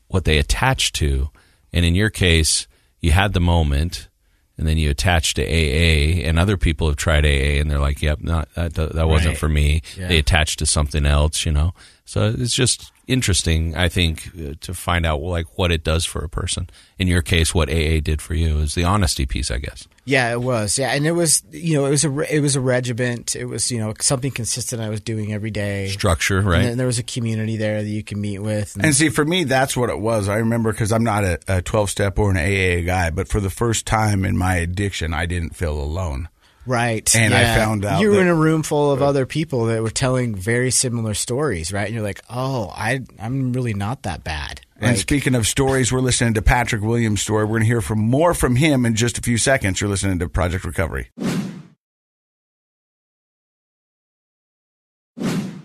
[0.08, 1.30] what they attach to.
[1.74, 2.68] And in your case,
[3.00, 4.10] you had the moment,
[4.58, 8.02] and then you attached to AA, and other people have tried AA, and they're like,
[8.02, 9.38] "Yep, not that that wasn't Right.
[9.38, 10.10] for me." Yeah.
[10.10, 11.74] They attached to something else, you know.
[12.04, 16.24] So it's just interesting, I think, uh, to find out like what it does for
[16.26, 16.70] a person.
[17.00, 19.88] In your case, what AA did for you is the honesty piece, I guess.
[20.04, 20.80] Yeah, it was.
[20.80, 23.36] Yeah, and it was you know it was a it was a regiment.
[23.36, 25.90] It was you know something consistent I was doing every day.
[25.90, 26.60] Structure, right?
[26.60, 28.76] And then there was a community there that you can meet with.
[28.76, 30.28] And, And see, for me, that's what it was.
[30.28, 33.50] I remember because I'm not a 12 step or an AA guy, but for the
[33.52, 36.30] first time in my addiction, I didn't feel alone.
[36.66, 37.14] Right.
[37.16, 39.66] And I found out you were that- in a room full of uh, other people
[39.66, 41.86] that were telling very similar stories, right?
[41.86, 44.62] And you're like, oh, I I'm really not that bad.
[44.82, 47.46] And speaking of stories, we're listening to Patrick Williams' story.
[47.46, 49.80] We're going to hear from more from him in just a few seconds.
[49.80, 51.12] You're listening to Project Recovery.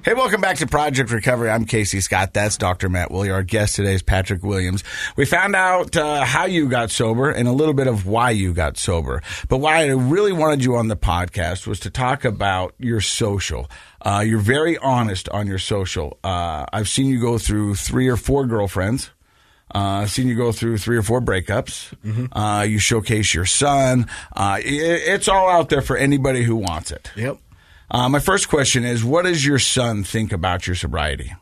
[0.06, 1.50] Hey, welcome back to Project Recovery.
[1.50, 2.32] I'm Casey Scott.
[2.32, 2.88] That's Dr.
[2.88, 3.30] Matt Woolley.
[3.30, 4.84] Our guest today is Patrick Williams.
[5.16, 8.54] We found out uh, how you got sober and a little bit of why you
[8.54, 9.20] got sober.
[9.48, 13.68] But why I really wanted you on the podcast was to talk about your social.
[14.00, 16.20] Uh, you're very honest on your social.
[16.22, 19.10] Uh, I've seen you go through three or four girlfriends.
[19.74, 21.92] Uh, seen you go through three or four breakups.
[22.30, 24.06] Uh, you showcase your son.
[24.36, 27.10] Uh, i it's all out there for anybody who wants it.
[27.16, 27.38] Yep.
[27.90, 31.32] Uh, my first question is, what does your son think about your sobriety?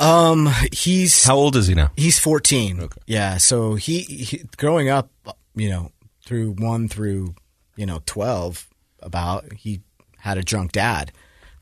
[0.00, 1.92] Um, he's How old is he now?
[1.96, 2.88] He's 14.
[3.06, 3.36] Yeah.
[3.36, 5.10] So he, he, growing up,
[5.54, 5.92] you know,
[6.24, 7.34] through one through,
[7.76, 8.66] you know, 12,
[9.02, 9.80] about, he
[10.18, 11.12] had a drunk dad.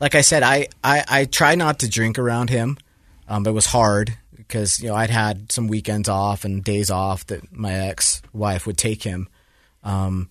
[0.00, 2.78] Like I said, I, I, I try not to drink around him.
[3.28, 6.90] Um, but it was hard because, you know, I'd had some weekends off and days
[6.90, 9.28] off that my ex wife would take him.
[9.84, 10.28] Um,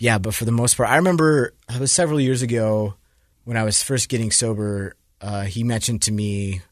[0.00, 2.94] yeah, but for the most part, I remember it was several years ago
[3.44, 4.96] when I was first getting sober.
[5.20, 6.62] Uh, he mentioned to me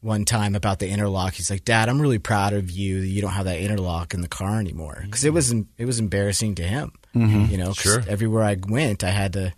[0.00, 1.34] one time about the interlock.
[1.34, 4.20] He's like, "Dad, I'm really proud of you that you don't have that interlock in
[4.20, 6.92] the car anymore." Because it was it was embarrassing to him.
[7.14, 8.00] You know, Sure.
[8.06, 9.52] Everywhere I went, I had to.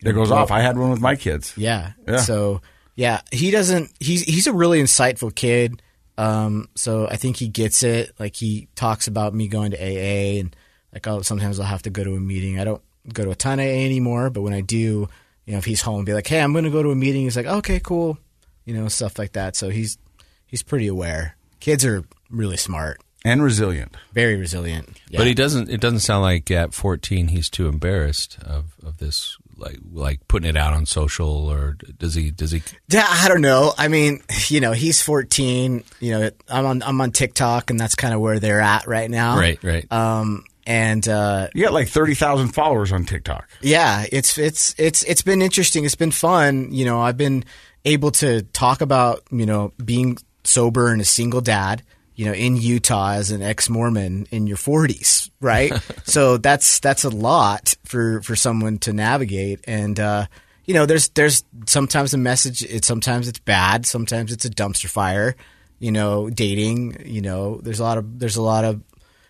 [0.00, 0.50] It goes off.
[0.50, 1.52] I had one with my kids.
[1.58, 1.92] Yeah.
[2.08, 2.16] Yeah.
[2.18, 2.62] So
[2.96, 3.90] yeah, he doesn't.
[4.00, 5.82] He's he's a really insightful kid.
[6.16, 8.12] Um, so I think he gets it.
[8.18, 10.56] Like he talks about me going to AA and
[10.92, 12.58] like oh sometimes I'll have to go to a meeting.
[12.60, 15.08] I don't go to a ton of AA anymore, but when I do,
[15.46, 17.22] you know, if he's home, be like, hey, I'm going to go to a meeting.
[17.22, 18.16] He's like, okay, cool,
[18.64, 19.56] you know, stuff like that.
[19.56, 19.98] So he's
[20.46, 21.36] he's pretty aware.
[21.60, 23.96] Kids are really smart, And resilient.
[24.12, 24.88] very resilient.
[25.08, 25.18] Yeah.
[25.18, 25.68] But he doesn't.
[25.70, 30.48] It doesn't sound like at 14 he's too embarrassed of, of this, like like putting
[30.48, 32.30] it out on social, or does he?
[32.30, 32.62] Does he?
[32.88, 33.72] Yeah, I don't know.
[33.78, 35.84] I mean, you know, he's 14.
[36.00, 39.10] You know, I'm on I'm on TikTok, and that's kind of where they're at right
[39.10, 39.36] now.
[39.38, 39.90] Right, right.
[39.92, 43.48] Um, and uh, You got like 30,000 followers on TikTok.
[43.60, 45.84] yeah, it's it's it's it's been interesting.
[45.84, 46.72] It's been fun.
[46.72, 47.44] You know, I've been
[47.84, 51.82] able to talk about you know being sober and a single dad.
[52.14, 55.72] You know, in Utah as an ex-Mormon in your 40s, right?
[56.04, 59.60] so that's that's a lot for for someone to navigate.
[59.64, 60.26] And uh,
[60.66, 62.62] you know, there's there's sometimes a message.
[62.62, 63.86] It sometimes it's bad.
[63.86, 65.34] Sometimes it's a dumpster fire.
[65.78, 67.02] You know, dating.
[67.06, 68.82] You know, there's a lot of there's a lot of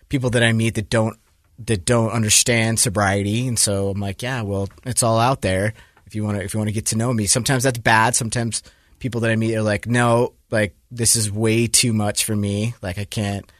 [0.09, 1.17] people that I meet that don't
[1.67, 5.73] that don't understand sobriety, and so I'm like, yeah, well, it's all out there.
[6.05, 8.15] If you want to, if you want to get to know me, sometimes that's bad.
[8.15, 8.61] Sometimes
[8.99, 12.73] people that I meet are like, no, like this is way too much for me.
[12.81, 13.51] Like I can't.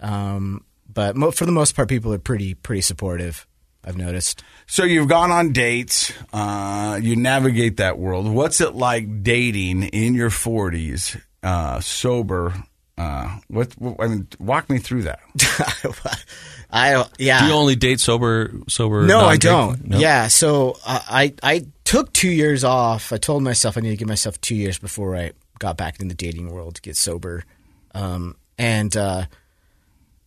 [0.00, 3.46] Um, but mo- for the most part, people are pretty pretty supportive.
[3.84, 4.42] I've noticed.
[4.66, 6.12] So you've gone on dates.
[6.32, 8.28] Uh, you navigate that world.
[8.28, 12.54] What's it like dating in your 40s, uh, sober?
[12.96, 13.96] Uh, what, what?
[13.98, 15.20] I mean, walk me through that.
[16.72, 17.40] I yeah.
[17.40, 18.50] Do you only date sober?
[18.68, 19.02] Sober?
[19.02, 19.50] No, I non-drinking?
[19.50, 19.88] don't.
[19.88, 19.98] No?
[19.98, 23.12] Yeah, so uh, I I took two years off.
[23.12, 26.08] I told myself I need to give myself two years before I got back in
[26.08, 27.44] the dating world to get sober.
[27.94, 29.26] Um, and uh,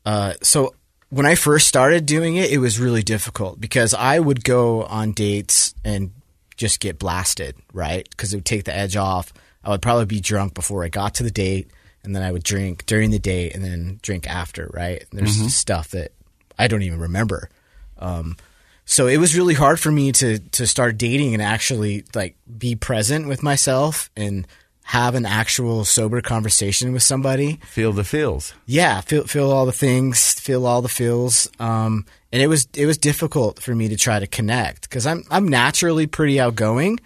[0.06, 0.76] uh, so
[1.10, 5.14] when I first started doing it, it was really difficult because I would go on
[5.14, 6.12] dates and
[6.58, 8.08] just get blasted, right?
[8.10, 9.34] Because it would take the edge off.
[9.64, 11.72] I would probably be drunk before I got to the date,
[12.04, 15.04] and then I would drink during the date and then drink after, right?
[15.10, 16.12] And there's just stuff that
[16.58, 17.50] I don't even remember.
[17.98, 18.38] Um,
[18.86, 22.76] so it was really hard for me to to start dating and actually like be
[22.76, 24.48] present with myself and
[24.84, 27.60] have an actual sober conversation with somebody.
[27.66, 28.54] Feel the feels.
[28.68, 31.50] Yeah, feel feel all the things, feel all the feels.
[31.60, 35.24] Um, and it was it was difficult for me to try to connect because I'm
[35.32, 37.00] I'm naturally pretty outgoing.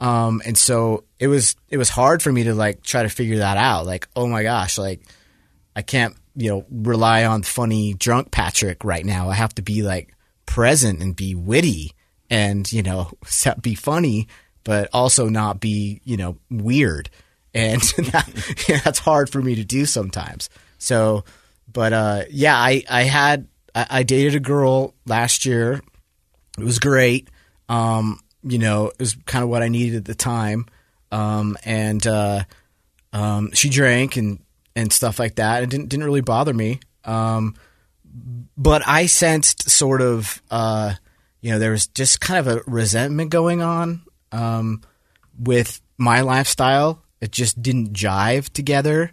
[0.00, 3.38] Um, and so it was it was hard for me to like try to figure
[3.38, 3.84] that out.
[3.84, 5.00] Like, oh my gosh, like
[5.74, 9.30] I can't, you know, rely on funny drunk Patrick right now.
[9.30, 11.92] I have to be like present and be witty
[12.30, 13.10] and, you know,
[13.62, 14.28] be funny,
[14.62, 17.08] but also not be, you know, weird.
[17.54, 17.80] And
[18.12, 20.50] that, yeah, that's hard for me to do sometimes.
[20.78, 21.24] So,
[21.72, 25.80] but, uh, yeah, I, I had, I, I dated a girl last year.
[26.58, 27.28] It was great.
[27.68, 30.66] Um, you know, it was kind of what I needed at the time.
[31.10, 32.44] Um, and, uh,
[33.14, 34.38] um, she drank and,
[34.76, 35.64] and stuff like that.
[35.64, 36.78] It didn't, didn't really bother me.
[37.04, 37.56] Um,
[38.56, 40.94] but I sensed sort of, uh,
[41.40, 44.82] you know, there was just kind of a resentment going on, um,
[45.38, 47.02] with my lifestyle.
[47.20, 49.12] It just didn't jive together.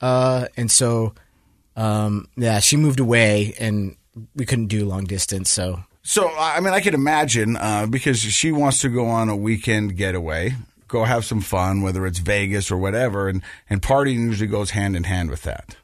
[0.00, 1.14] Uh, and so,
[1.76, 3.96] um, yeah, she moved away and
[4.36, 5.50] we couldn't do long distance.
[5.50, 9.36] So So, I mean, I can imagine uh, because she wants to go on a
[9.36, 10.54] weekend getaway,
[10.94, 14.96] go have some fun, whether it's Vegas or whatever, and, and partying usually goes hand
[14.96, 15.76] in hand with that.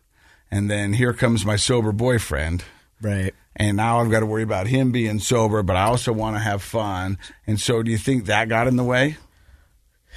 [0.50, 2.64] And then here comes my sober boyfriend,
[3.02, 3.34] Right.
[3.56, 6.40] and now I've got to worry about him being sober, but I also want to
[6.40, 7.18] have fun.
[7.46, 9.16] And so, do you think that got in the way?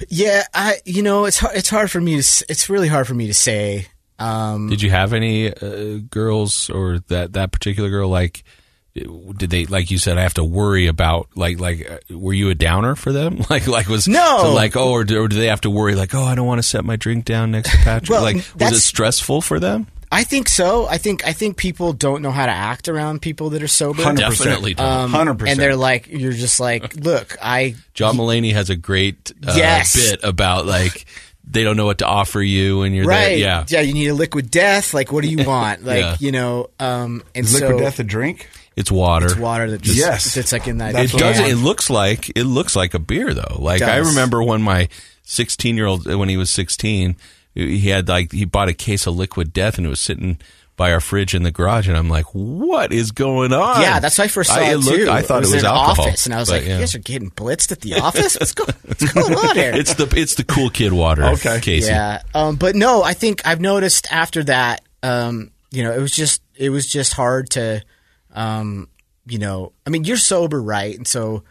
[0.08, 3.14] Yeah, I you know it's hard, it's hard for me to it's really hard for
[3.14, 3.86] me to say.
[4.18, 8.42] Um, Did you have any uh, girls or that that particular girl like?
[8.94, 10.18] Did they like you said?
[10.18, 13.40] I have to worry about like like uh, were you a downer for them?
[13.50, 14.38] Like like was No.
[14.42, 16.46] so like oh or do, or do they have to worry like oh I don't
[16.46, 18.10] want to set my drink down next to Patrick?
[18.10, 19.88] Well, like was it stressful for them?
[20.12, 20.86] I think so.
[20.86, 24.00] I think I think people don't know how to act around people that are sober.
[24.00, 24.16] 100%.
[24.16, 24.86] Definitely don't.
[24.86, 25.48] Um, 100%.
[25.48, 29.96] And they're like, you're just like, look, I John Mulaney has a great uh, Yes.
[30.10, 31.04] bit about like
[31.42, 33.28] they don't know what to offer you, and you're there.
[33.30, 33.80] right, Yeah, yeah.
[33.80, 34.94] You need a liquid death.
[34.94, 35.84] Like, what do you want?
[35.84, 36.16] Like, Yeah.
[36.20, 38.48] you know, um, and Is liquid so death a drink?
[38.76, 39.26] It's water.
[39.26, 40.34] it's water that just Yes.
[40.34, 40.94] that's like in that.
[40.94, 41.38] It what does.
[41.40, 43.56] It looks like it looks like a beer though.
[43.58, 44.88] Like I remember when my
[45.24, 47.16] 16 year old when he was 16,
[47.54, 50.38] he had like he bought a case of Liquid Death and it was sitting
[50.76, 53.80] by our fridge in the garage, and I'm like, what is going on?
[53.80, 55.08] Yeah, that's why I first saw it, looked- too.
[55.08, 56.72] I thought it was, in an alcohol, office, and I was but, like, yeah.
[56.74, 58.36] "You guys are getting blitzed at the office.
[58.40, 61.22] What's, go- what's going on here?" It's the it's the cool kid water.
[61.26, 61.60] Okay.
[61.60, 61.92] Casey.
[61.92, 66.10] Yeah, um, but no, I think I've noticed after that, um, you know, it was
[66.10, 67.80] just it was just hard to,
[68.34, 68.88] um,
[69.26, 70.96] you know, I mean, you're sober, right?
[70.96, 71.44] And so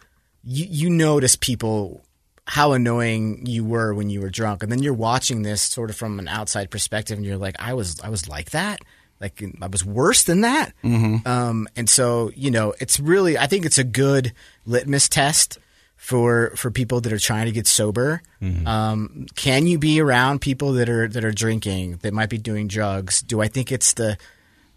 [0.44, 2.04] you you notice people
[2.46, 5.96] how annoying you were when you were drunk, and then you're watching this sort of
[5.96, 8.80] from an outside perspective, and you're like, I was I was like that.
[9.20, 11.26] Like I was worse than that, mm-hmm.
[11.26, 14.32] um, and so you know it's really I think it's a good
[14.66, 15.58] litmus test
[15.96, 18.20] for for people that are trying to get sober.
[18.66, 22.68] Um, can you be around people that are that are drinking that might be doing
[22.68, 23.22] drugs?
[23.22, 24.18] Do I think it's the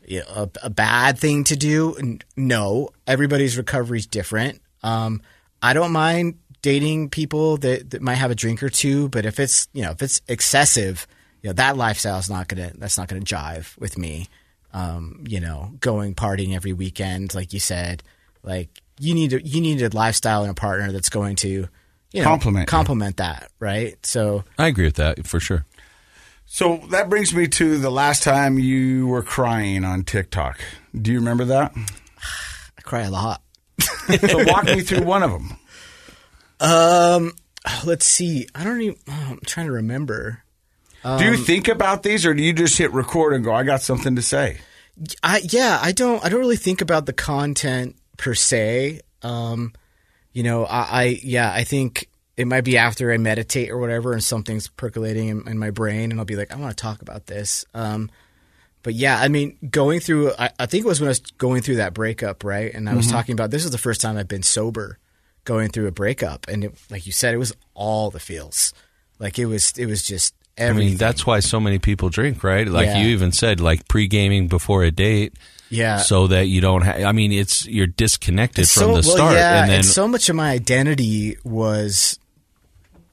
[0.07, 2.17] you know, a, a bad thing to do?
[2.35, 4.61] No, everybody's recovery is different.
[4.83, 5.21] Um,
[5.61, 9.39] I don't mind dating people that, that might have a drink or two, but if
[9.39, 11.05] it's you know if it's excessive,
[11.41, 14.27] you know that lifestyle is not gonna that's not gonna jive with me.
[14.73, 18.03] Um, you know, going partying every weekend, like you said,
[18.43, 21.67] like you need a, you need a lifestyle and a partner that's going to
[22.11, 22.67] you know, Complement you.
[22.67, 23.97] complement that, right?
[24.05, 25.65] So I agree with that for sure.
[26.49, 30.59] So that brings me to the last time you were crying on TikTok.
[30.99, 31.73] Do you remember that?
[32.77, 33.41] I cry a lot.
[33.79, 35.57] So walk me through one of them.
[36.59, 37.33] Um,
[37.85, 38.47] let's see.
[38.55, 38.97] I don't even.
[39.07, 40.43] oh, I'm trying to remember.
[41.03, 43.63] do Um, you think about these, or do you just hit record and go, "I
[43.63, 44.59] got something to say"?
[45.21, 49.01] I yeah, I don't I don't really think about the content per se.
[49.21, 49.73] Um,
[50.33, 54.13] you know, I, I yeah, I think it might be after I meditate or whatever,
[54.13, 57.01] and something's percolating in, in my brain, and I'll be like, I want to talk
[57.01, 57.65] about this.
[57.73, 58.09] Um,
[58.83, 61.61] but yeah, I mean, going through, I, I think it was when I was going
[61.63, 62.73] through that breakup, right?
[62.73, 64.99] And I was talking about this is the first time I've been sober,
[65.43, 68.73] going through a breakup, and it, like you said, it was all the feels.
[69.19, 72.67] Like it was, it was just I mean, that's why so many people drink, right?
[72.67, 72.99] Like Yeah.
[72.99, 75.33] you even said, like pre gaming before a date.
[75.69, 75.97] Yeah.
[75.97, 77.03] So that you don't have.
[77.03, 80.29] I mean, it's you're disconnected from so, the well, start, yeah, and then so much
[80.29, 82.19] of my identity was,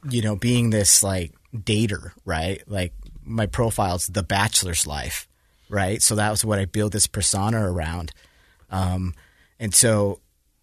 [0.09, 2.63] you know, being this like dater, right?
[2.67, 2.93] Like
[3.25, 5.29] my profile's the bachelor's life,
[5.69, 6.03] right?
[6.03, 8.13] So that was what I built this persona around.
[8.71, 9.15] Um,
[9.59, 10.21] and so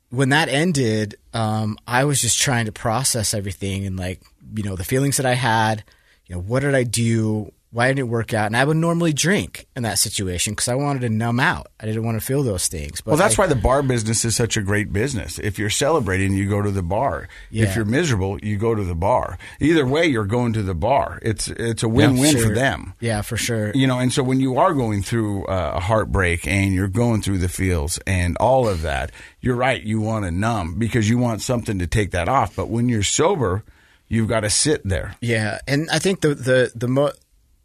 [0.09, 4.21] when that ended, um, I was just trying to process everything and like,
[4.53, 5.83] you know, the feelings that I had,
[6.25, 7.51] you know, what did I do?
[7.73, 8.47] Why didn't it work out?
[8.47, 11.67] And I would normally drink in that situation because I wanted to numb out.
[11.79, 12.99] I didn't want to feel those things.
[12.99, 15.39] But Well, that's I- why the bar business is such a great business.
[15.39, 17.29] If you're celebrating, you go to the bar.
[17.49, 17.63] Yeah.
[17.63, 19.37] If you're miserable, you go to the bar.
[19.61, 21.19] Either way, you're going to the bar.
[21.21, 22.55] It's it's a win-win for Sure.
[22.55, 22.93] them.
[22.99, 23.71] Yeah, for sure.
[23.73, 27.21] You know, and so when you are going through uh, a heartbreak and you're going
[27.21, 29.81] through the feels and all of that, you're right.
[29.81, 32.53] You want to numb because you want something to take that off.
[32.55, 33.63] But when you're sober,
[34.09, 35.15] you've got to sit there.
[35.21, 37.13] Yeah, and I think the the the mo-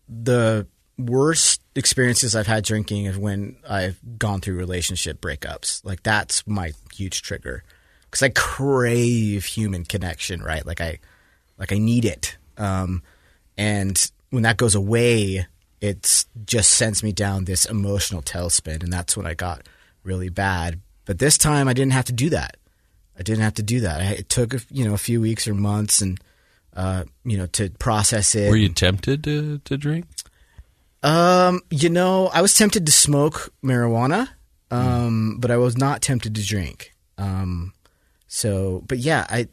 [0.09, 0.67] the
[0.99, 5.85] worst experiences I've had drinking is when I've gone through relationship breakups.
[5.85, 7.65] Like that's my huge trigger
[8.05, 10.65] because I crave human connection, right?
[10.65, 10.99] Like I
[11.59, 13.03] like I need it, um,
[13.57, 15.47] and when that goes away,
[15.81, 19.67] it just sends me down this emotional tailspin, and that's when I got
[20.03, 20.81] really bad.
[21.05, 22.57] But this time, I didn't have to do that.
[23.19, 24.01] I didn't have to do that.
[24.01, 26.21] I, it took you know a few weeks or months, and
[26.77, 28.51] uh, you know to process it.
[28.51, 30.07] were you tempted to to drink?
[31.03, 34.29] Um, you know, I was tempted to smoke marijuana,
[34.70, 36.93] um, but I was not tempted to drink.
[37.18, 37.72] Um,
[38.27, 39.49] so, but yeah, I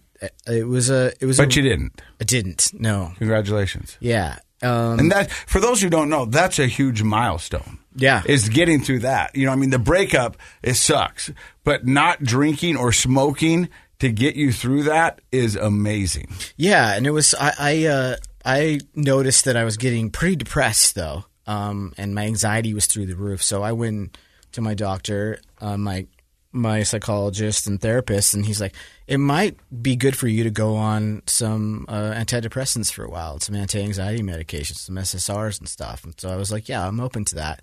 [0.48, 1.38] it was a it was.
[1.38, 2.02] But a, you didn't.
[2.20, 2.72] I didn't.
[2.74, 3.14] No.
[3.18, 3.98] Congratulations.
[4.00, 4.40] Yeah.
[4.62, 7.80] Um, And that, for those who don't know, that's a huge milestone.
[7.96, 8.24] Yeah.
[8.26, 9.36] Is getting through that.
[9.36, 11.32] You know, I mean, the breakup, it sucks.
[11.64, 13.70] But not drinking or smoking
[14.04, 16.28] to get you through that is amazing.
[16.58, 20.96] Yeah, and it was I I, uh, I noticed that I was getting pretty depressed
[20.96, 23.42] though, um, and my anxiety was through the roof.
[23.42, 24.18] So I went
[24.52, 26.06] to my doctor, uh, my
[26.52, 28.76] my psychologist and therapist, and he's like,
[29.08, 33.40] "It might be good for you to go on some uh, antidepressants for a while,
[33.40, 37.24] some anti-anxiety medications, some SSRIs and stuff." And so I was like, "Yeah, I'm open
[37.26, 37.62] to that."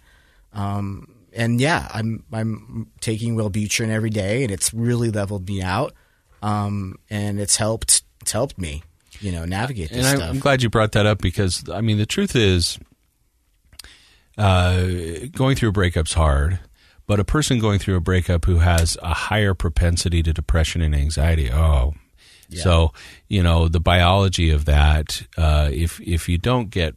[0.55, 5.93] Um, and yeah, I'm I'm taking Wellbutrin every day, and it's really leveled me out,
[6.43, 8.82] um, and it's helped it's helped me,
[9.20, 10.30] you know, navigate this And stuff.
[10.30, 12.78] I'm glad you brought that up because I mean the truth is,
[14.38, 14.86] uh,
[15.32, 16.61] going through a breakup's hard,
[17.07, 20.95] but a person going through a breakup who has a higher propensity to depression and
[20.95, 21.95] anxiety, oh,
[22.57, 22.93] so
[23.28, 25.22] you know the biology of that.
[25.36, 26.97] Uh, if if you don't get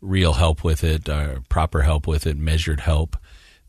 [0.00, 3.16] real help with it, uh, proper help with it, measured help,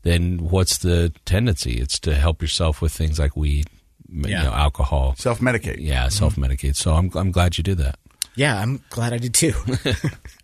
[0.02, 1.74] then what's the tendency?
[1.74, 3.68] It's to help yourself with things like weed,
[4.10, 4.28] Yeah.
[4.42, 5.14] you know, alcohol.
[5.18, 5.78] Self medicate.
[5.80, 6.76] Yeah, self medicate.
[6.76, 7.98] So I'm I'm glad you did that.
[8.34, 9.54] Yeah, I'm glad I did too.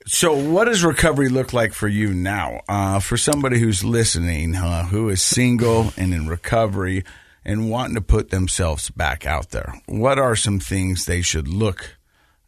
[0.04, 2.62] So, what does recovery look like for you now?
[2.68, 7.04] Uh, for somebody who's listening, uh, who is single and in recovery
[7.44, 11.98] and wanting to put themselves back out there, what are some things they should look,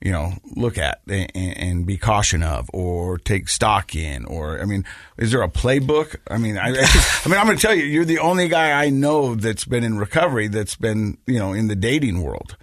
[0.04, 4.66] you know, look at and, and be caution of, or take stock in, or I
[4.66, 4.84] mean,
[5.16, 6.16] is there a playbook?
[6.28, 8.90] I mean, I, I mean, I'm going to tell you, you're the only guy I
[8.90, 12.56] know that's been in recovery that's been, you know, in the dating world.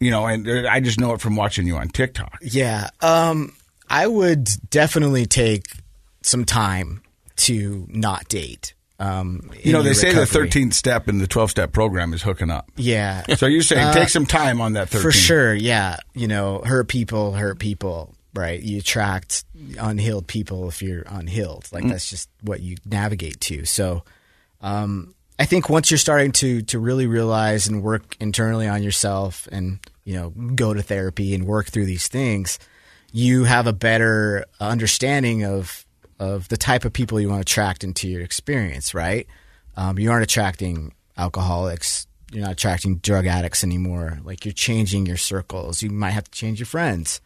[0.00, 2.38] You know, and I just know it from watching you on TikTok.
[2.42, 2.88] Yeah.
[3.00, 3.54] Um,
[3.88, 5.66] I would definitely take
[6.22, 7.02] some time
[7.36, 8.72] to not date.
[9.00, 10.48] Um, You know, they say recovery.
[10.48, 12.70] the 13th step in the 12 step program is hooking up.
[12.76, 13.24] Yeah.
[13.36, 15.02] So you're saying Uh, take some time on that 13th.
[15.02, 15.96] For sure, yeah.
[16.14, 18.60] You know, hurt people hurt people, right?
[18.62, 19.44] You attract
[19.78, 21.68] unhealed people if you're unhealed.
[21.72, 23.64] Like that's just what you navigate to.
[23.64, 24.04] So,
[24.60, 29.48] um, I think once you're starting to to really realize and work internally on yourself,
[29.50, 32.60] and you know, go to therapy and work through these things,
[33.10, 35.83] you have a better understanding of
[36.18, 39.26] of the type of people you want to attract into your experience, right?
[39.76, 42.06] Um, you aren't attracting alcoholics.
[42.32, 44.18] You're not attracting drug addicts anymore.
[44.24, 45.82] Like you're changing your circles.
[45.82, 47.20] You might have to change your friends.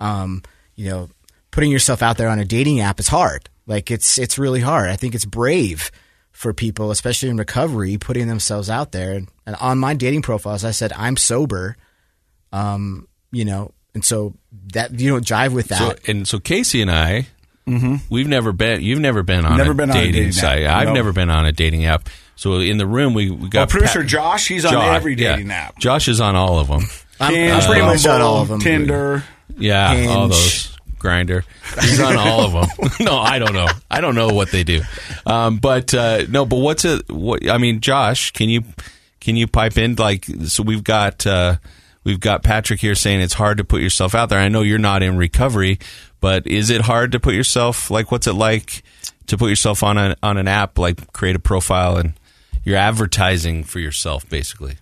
[0.00, 0.42] Um,
[0.74, 1.10] you know,
[1.50, 3.48] putting yourself out there on a dating app is hard.
[3.66, 4.90] Like it's it's really hard.
[4.90, 5.90] I think it's brave
[6.32, 9.12] for people, especially in recovery, putting themselves out there.
[9.12, 11.76] And, and on my dating profiles, I said I'm sober.
[12.52, 14.34] Um, you know, and so
[14.72, 15.78] that you don't jive with that.
[15.78, 17.26] So and so Casey and I,
[18.10, 18.82] we've never been.
[18.82, 19.58] You've never been on Mm-hmm.
[19.58, 20.62] Never a been on a dating, dating site.
[20.64, 20.76] app.
[20.80, 20.94] I've No.
[20.94, 22.08] never been on a dating app.
[22.36, 25.16] So in the room we, we Well, got producer Pat- Josh, he's on Josh, every
[25.16, 25.36] yeah.
[25.36, 25.78] dating app.
[25.78, 26.82] Josh is on all of them.
[27.20, 28.60] I'm, Hinge, I'm pretty much on all of them.
[28.60, 29.24] Tinder.
[29.56, 31.42] Yeah, all those Grindr.
[31.80, 32.90] He's on all of them.
[33.06, 33.66] no, I don't know.
[33.90, 34.82] I don't know what they do.
[35.26, 37.48] Um, but uh, no, but what's a what?
[37.48, 38.62] I mean, Josh, can you
[39.20, 40.62] can you pipe in like so?
[40.62, 41.56] We've got uh,
[42.04, 44.38] we've got Patrick here saying it's hard to put yourself out there.
[44.38, 45.78] I know you're not in recovery,
[46.20, 48.82] but is it hard to put yourself like what's it like
[49.26, 52.14] to put yourself on a on an app like create a profile and
[52.64, 54.76] you're advertising for yourself basically.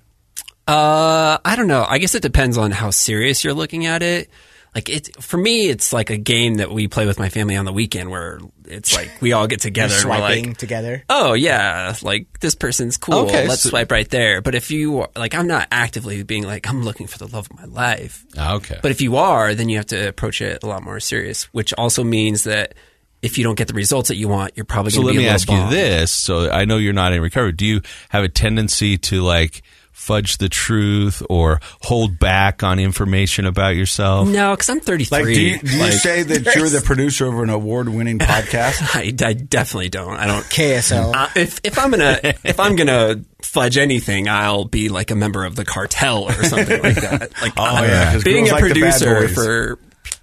[0.66, 1.87] Uh, I don't know.
[1.89, 4.28] I guess it depends on how serious you're looking at it.
[4.77, 7.64] Like it for me, it's like a game that we play with my family on
[7.64, 11.03] the weekend, where it's like we all get together and swiping like, together.
[11.09, 13.20] "Oh yeah, like this person's cool.
[13.20, 16.68] Okay, Let's so- swipe right there." But if you like, I'm not actively being like,
[16.68, 19.70] "I'm looking for the love of my life." Ah, Okay, But if you are, then
[19.70, 22.74] you have to approach it a lot more serious, which also means that
[23.22, 25.22] if you don't get the results that you want, you're probably So going to let
[25.22, 26.12] be me ask you this.
[26.12, 27.53] So I know you're not in recovery.
[27.53, 29.62] Do you have a tendency to like
[29.99, 34.28] fudge the truth or hold back on information about yourself?
[34.28, 35.18] No, because I'm 33.
[35.18, 38.76] Like, do you, do you Like, say that you're the producer of an award-winning podcast?
[38.94, 40.14] I, I definitely don't.
[40.16, 41.14] I don't KSL.
[41.14, 45.44] Uh, if if I'm gonna if I'm gonna fudge anything, I'll be like a member
[45.44, 47.32] of the cartel or something like that.
[47.42, 49.34] Like Oh, yeah, 'cause being a like producer boys.
[49.34, 49.78] for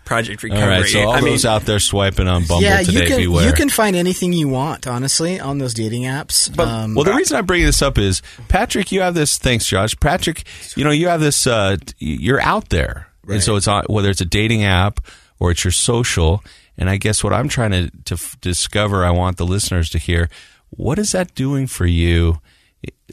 [0.05, 0.67] Project Recovery.
[0.67, 0.85] right.
[0.85, 3.47] So all I mean, those out there swiping on Bumble yeah, today, you can beware.
[3.47, 6.57] you can find anything you want, honestly, on those dating apps.
[6.59, 8.91] um, well, the reason I bring this up is Patrick.
[8.91, 9.37] You have this.
[9.37, 9.95] Thanks, Josh.
[9.99, 10.43] Patrick,
[10.75, 11.47] you know you have this.
[11.47, 14.99] Uh, you're out there, and so it's on whether it's a dating app
[15.39, 16.43] or it's your social.
[16.77, 19.97] And I guess what I'm trying to to f- discover, I want the listeners to
[19.99, 20.29] hear.
[20.71, 22.39] What is that doing for you?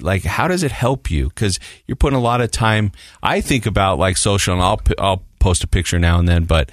[0.01, 1.29] Like, how does it help you?
[1.29, 2.91] Because you're putting a lot of time.
[3.23, 6.45] I think about like social, and I'll p- I'll post a picture now and then,
[6.45, 6.71] but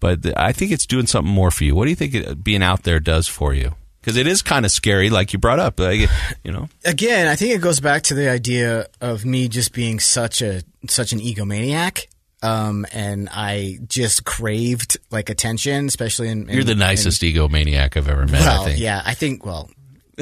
[0.00, 1.74] but I think it's doing something more for you.
[1.74, 3.74] What do you think it, being out there does for you?
[4.00, 5.80] Because it is kind of scary, like you brought up.
[5.80, 6.08] Like,
[6.44, 9.98] you know, again, I think it goes back to the idea of me just being
[10.00, 12.06] such a such an egomaniac.
[12.42, 16.48] Um, and I just craved like attention, especially in.
[16.48, 18.42] in you're the in- nicest egomaniac I've ever met.
[18.42, 18.78] well, I think.
[18.80, 19.44] yeah, I think.
[19.44, 19.70] Well,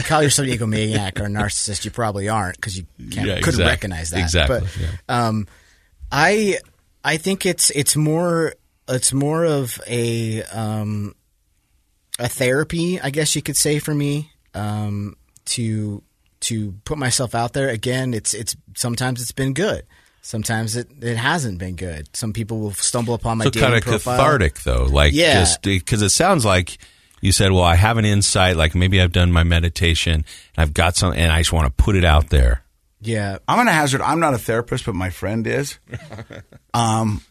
[0.05, 3.61] call yourself an egomaniac or a narcissist, you probably aren't because you can't, Yeah, couldn't
[3.61, 4.21] exact- recognize that.
[4.21, 4.89] exactly, But yeah.
[5.27, 5.47] um,
[6.11, 6.59] I
[7.05, 8.55] I think it's it's more
[8.89, 11.15] it's more of a um,
[12.19, 16.03] a therapy, I guess you could say for me um, to
[16.41, 17.69] to put myself out there.
[17.69, 19.85] Again, it's it's sometimes it's been good.
[20.23, 22.09] Sometimes it, it hasn't been good.
[22.17, 24.17] Some people will stumble upon my so dating kind of profile.
[24.17, 25.41] cathartic though, like Yeah.
[25.41, 26.79] just because it sounds like
[27.21, 30.25] you said, well, I have an insight, like maybe I've done my meditation and
[30.57, 32.64] I've got some, and I just want to put it out there.
[33.05, 34.01] Yeah, I'm going to hazard.
[34.01, 35.79] I'm not a therapist, but my friend is.
[36.73, 37.23] Um,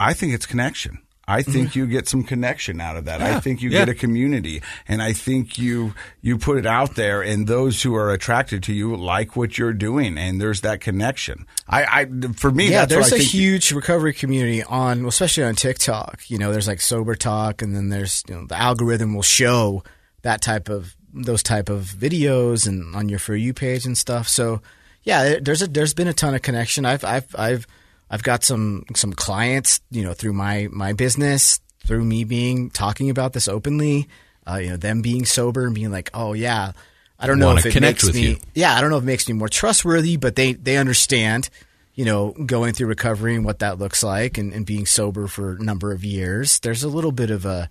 [0.00, 0.98] I think it's connection.
[1.28, 3.20] I think you get some connection out of that.
[3.20, 3.80] I think you Yeah.
[3.80, 7.94] get a community, and I think you you put it out there, and those who
[7.94, 11.46] are attracted to you like what you're doing, and there's that connection.
[11.68, 16.22] I, I for me, yeah, that's there's a huge recovery community on, especially on TikTok.
[16.30, 19.84] You know, there's like sober talk, and then there's you know the algorithm will show
[20.22, 24.28] that type of those type of videos and on your for you page and stuff.
[24.28, 24.62] So
[25.08, 26.84] yeah, there's a there's been a ton of connection.
[26.84, 27.66] I've I've I've
[28.10, 33.08] I've got some some clients, you know, through my my business, through me being talking
[33.08, 34.06] about this openly.
[34.46, 36.72] Uh, you know, them being sober and being like, oh yeah,
[37.18, 38.36] I don't know if it makes with me you.
[38.54, 41.48] yeah, I don't know if it makes me more trustworthy, but they they understand,
[41.94, 45.52] you know, going through recovery and what that looks like, and, and being sober for
[45.52, 46.60] a number of years.
[46.60, 47.70] There's a little bit of a,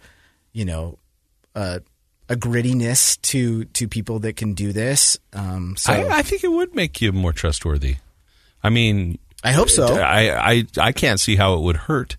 [0.54, 0.98] you know,
[1.54, 1.82] a,
[2.30, 5.18] a grittiness to to people that can do this.
[5.34, 7.98] Um, so I, I, I think it would make you more trustworthy.
[8.64, 9.96] I mean, I hope so.
[9.96, 12.18] I, I I can't see how it would hurt.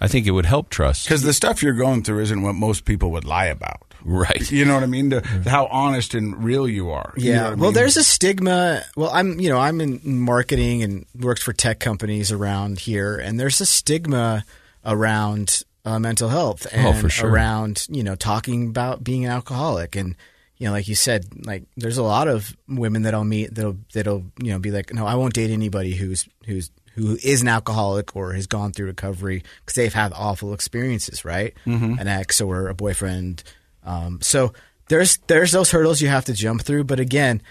[0.00, 1.04] I think it would help trust.
[1.04, 3.82] because the stuff you're going through isn't what most people would lie about.
[4.04, 4.50] Right.
[4.50, 5.10] You know what I mean?
[5.10, 7.14] The, how honest and real you are.
[7.16, 7.46] You know Yeah.
[7.46, 7.74] I well, mean?
[7.74, 8.82] there's a stigma.
[8.96, 13.38] Well, I'm, you know, I'm in marketing and worked for tech companies around here, and
[13.38, 14.44] there's a stigma
[14.84, 17.30] around uh, mental health and Oh, sure.
[17.30, 20.14] around, you know, talking about being an alcoholic and.
[20.58, 23.78] You know, like you said, like there's a lot of women that I'll meet that'll
[23.94, 27.48] that'll you know be like, no, I won't date anybody who's who's who is an
[27.48, 31.52] alcoholic or has gone through recovery because they've had awful experiences, right?
[31.66, 31.98] Mm-hmm.
[31.98, 33.42] An ex or a boyfriend.
[33.84, 34.52] Um, so
[34.88, 36.84] there's there's those hurdles you have to jump through.
[36.84, 37.42] But again,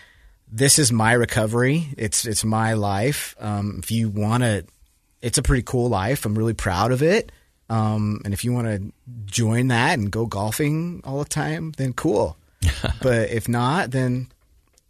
[0.50, 1.90] this is my recovery.
[1.98, 3.36] It's it's my life.
[3.42, 4.64] Um, if you want to,
[5.22, 6.26] it's a pretty cool life.
[6.26, 7.34] I'm really proud of it.
[7.72, 8.92] Um, and if you want to
[9.26, 12.36] join that and go golfing all the time, then cool.
[13.02, 14.28] but if not, then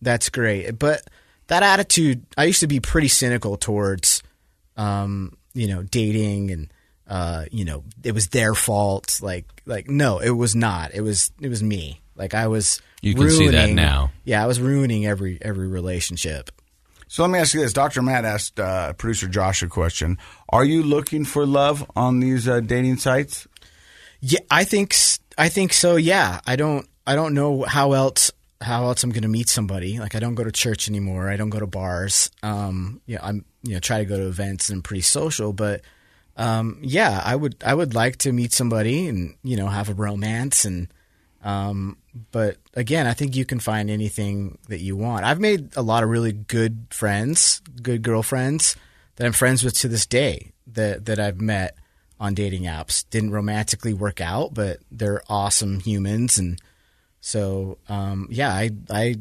[0.02, 0.80] that's great.
[0.80, 1.04] But
[1.46, 4.24] that attitude, I used to be pretty cynical towards,
[4.78, 6.74] um, you know, dating and,
[7.08, 9.20] uh, you know, it was their fault.
[9.22, 10.92] Like, like no, it was not.
[10.96, 12.02] It was, it was me.
[12.16, 12.82] Like I was.
[13.02, 14.12] You can see that now.
[14.24, 16.52] Yeah, I was ruining every every relationship.
[17.12, 18.02] So let me ask you this: Dr.
[18.02, 20.18] Matt asked uh, producer Josh a question.
[20.48, 23.50] Are you looking for love on these uh, dating sites?
[24.22, 24.96] Yeah, I think
[25.38, 25.98] I think so.
[25.98, 28.32] Yeah, I don't I don't know how else
[28.62, 30.00] how else I'm going to meet somebody.
[30.00, 31.30] Like I don't go to church anymore.
[31.30, 32.32] I don't go to bars.
[32.44, 35.82] Um, yeah, I'm you know try to go to events and pretty social, but
[36.38, 39.94] um, yeah, I would I would like to meet somebody and you know have a
[39.94, 40.88] romance and
[41.44, 41.98] um,
[42.32, 45.26] but again, I think you can find anything that you want.
[45.26, 48.76] I've made a lot of really good friends, good girlfriends
[49.16, 51.78] that I'm friends with to this day that that I've met
[52.20, 53.06] on dating apps.
[53.10, 56.62] Didn't romantically work out, but they're awesome humans, and
[57.22, 59.16] so um, yeah, I I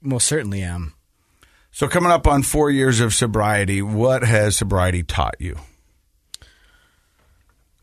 [0.00, 0.94] most certainly am.
[1.72, 5.56] So coming up on four years of sobriety, what has sobriety taught you?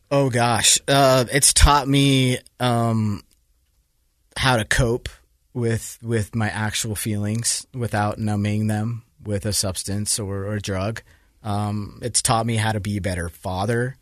[0.10, 3.22] Oh gosh, uh, it's taught me um,
[4.38, 5.10] how to cope
[5.54, 11.02] with with my actual feelings without numbing them with a substance or, or a drug.
[11.44, 13.98] Um, it's taught me how to be a better father.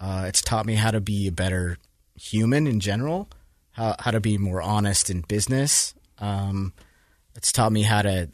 [0.00, 1.78] Uh, it's taught me how to be a better
[2.20, 3.28] human in general.
[3.72, 5.94] How how to be more honest in business.
[6.18, 6.72] Um,
[7.34, 8.28] it's taught me how to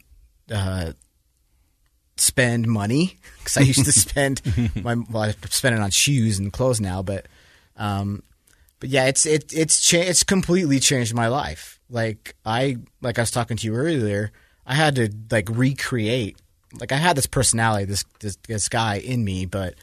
[0.51, 0.93] uh,
[2.17, 4.41] spend money because I used to spend
[4.75, 7.27] my well, I spend it on shoes and clothes now, but
[7.77, 8.23] um,
[8.79, 11.79] but yeah, it's it it's cha- it's completely changed my life.
[11.89, 14.31] Like I like I was talking to you earlier,
[14.65, 16.37] I had to like recreate.
[16.79, 19.73] Like I had this personality, this this, this guy in me, but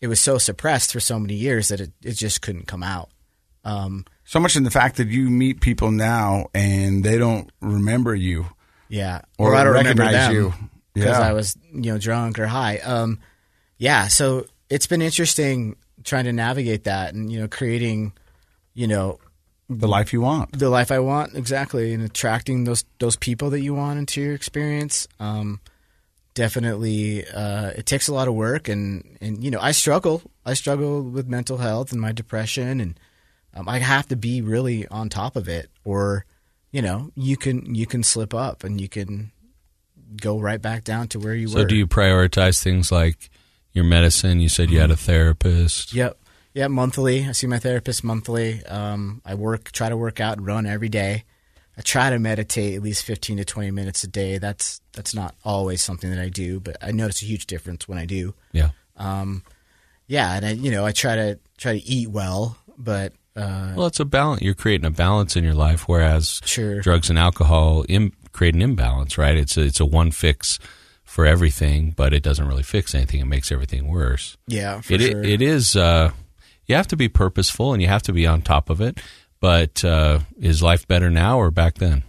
[0.00, 3.10] it was so suppressed for so many years that it, it just couldn't come out.
[3.64, 8.12] Um, So much in the fact that you meet people now and they don't remember
[8.14, 8.46] you.
[8.88, 10.52] Yeah, Or I don't recognize you.
[10.94, 11.20] because Yeah.
[11.28, 12.78] I was you know drunk or high.
[12.78, 13.20] Um,
[13.78, 18.12] yeah, so it's been interesting trying to navigate that and you know creating,
[18.74, 19.18] you know,
[19.68, 20.58] The life you want.
[20.58, 24.34] the life I want exactly and attracting those those people that you want into your
[24.34, 25.08] experience.
[25.20, 25.60] Um,
[26.34, 30.22] definitely, uh, it takes a lot of work and and you know I struggle.
[30.44, 32.98] I struggle with mental health and my depression and
[33.54, 36.24] um, I have to be really on top of it or
[36.70, 39.30] you know you can you can slip up and you can
[40.20, 43.30] go right back down to where you were So do you prioritize things like
[43.72, 44.40] your medicine?
[44.40, 45.94] You said you had a therapist.
[45.94, 46.18] Yep.
[46.54, 47.26] Yeah, monthly.
[47.28, 48.64] I see my therapist monthly.
[48.66, 51.24] Um, I work, try to work out and run every day.
[51.78, 54.36] I try to meditate at least fifteen to twenty minutes a day.
[54.36, 57.96] That's that's not always something that I do, but I notice a huge difference when
[57.96, 58.34] I do.
[58.52, 58.70] Yeah.
[58.98, 59.42] Um,
[60.06, 63.86] yeah, and I, you know, I try to try to eat well, but uh, Well,
[63.86, 64.42] it's a balance.
[64.42, 66.80] You're creating a balance in your life, whereas Sure.
[66.82, 69.34] drugs and alcohol Im- create an imbalance, right?
[69.34, 70.58] It's a, it's a one fix
[71.04, 73.20] for everything, but it doesn't really fix anything.
[73.20, 74.36] It makes everything worse.
[74.46, 75.22] yeah, for It, sure.
[75.24, 75.74] it is.
[75.74, 76.10] Uh,
[76.66, 79.00] you have to be purposeful and you have to be on top of it.
[79.40, 82.04] But uh, is life better now or back then?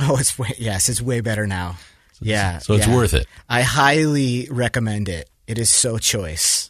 [0.00, 1.76] Oh, it's way, yes, it's way better now.
[2.20, 2.58] Yeah.
[2.58, 2.94] So it's yeah.
[2.94, 3.26] worth it.
[3.48, 5.30] I highly recommend it.
[5.46, 6.68] It is so choice.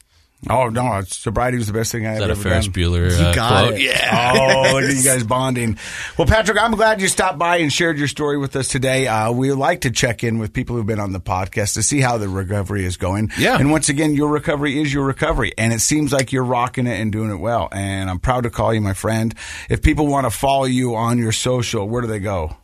[0.49, 2.75] Oh no, sobriety was the best thing I Is have that a ever Ferris done.
[2.75, 3.75] Bueller You uh, got quote?
[3.75, 3.83] it.
[3.83, 4.33] Yeah.
[4.39, 5.79] Oh, look at you guys bonding.
[6.17, 9.09] Well, Patrick, I'm glad you stopped by and shared your story with us today.
[9.09, 12.01] Uh, we like to check in with people who've been on the podcast to see
[12.01, 13.33] how the recovery is going.
[13.37, 13.59] Yeah.
[13.59, 17.01] And once again, your recovery is your recovery, and it seems like you're rocking it
[17.01, 17.69] and doing it well.
[17.73, 19.35] And I'm proud to call you my friend.
[19.69, 22.57] If people want to follow you on your social, where do they go?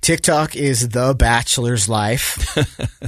[0.00, 2.56] TikTok is the bachelor's life,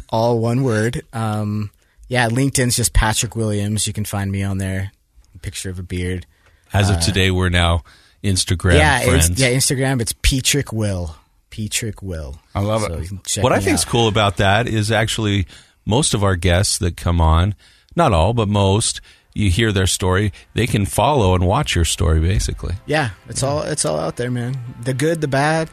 [0.11, 1.03] all one word.
[1.15, 1.71] Um,
[2.13, 3.87] yeah, LinkedIn's just Patrick Williams.
[3.87, 4.93] You can find me on there.
[5.41, 6.27] Picture of a beard.
[6.73, 7.83] As of today, we're now
[8.23, 9.41] Instagram Uh, yeah, friends.
[9.41, 10.01] yeah, Instagram.
[10.01, 11.17] It's Petrick Will.
[11.51, 12.39] Petrick Will.
[12.55, 13.03] I love So it.
[13.03, 15.47] you can check what I think is cool about that is actually
[15.85, 17.55] most of our guests that come on,
[17.97, 19.01] not all, but most,
[19.35, 22.75] you hear their story, they can follow and watch your story basically.
[22.87, 24.57] Yeah, it's all it's all out there, man.
[24.85, 25.69] The good, the bad.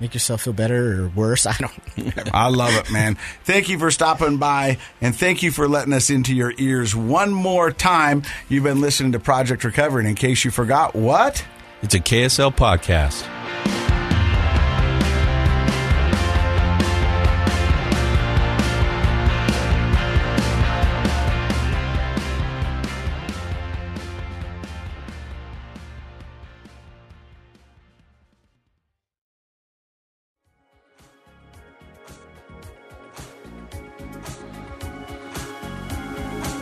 [0.00, 1.46] Make yourself feel better or worse.
[1.46, 2.34] I don't.
[2.34, 3.16] I love it, man.
[3.44, 7.32] Thank you for stopping by and thank you for letting us into your ears one
[7.32, 8.22] more time.
[8.48, 10.00] You've been listening to Project Recovery.
[10.00, 11.44] And in case you forgot, what?
[11.82, 13.26] It's a KSL podcast.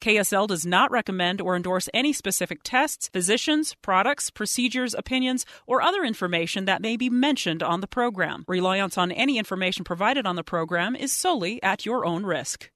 [0.00, 6.02] KSL does not recommend or endorse any specific tests, physicians, products, procedures, opinions, or other
[6.04, 8.44] information that may be mentioned on the program.
[8.48, 12.70] Reliance on any information provided on the program is solely at your own risk.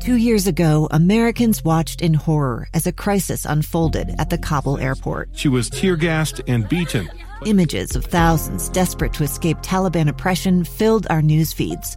[0.00, 5.28] Two years ago, Americans watched in horror as a crisis unfolded at the Kabul airport.
[5.34, 7.08] She was tear gassed and beaten.
[7.44, 11.96] Images of thousands desperate to escape Taliban oppression filled our news feeds.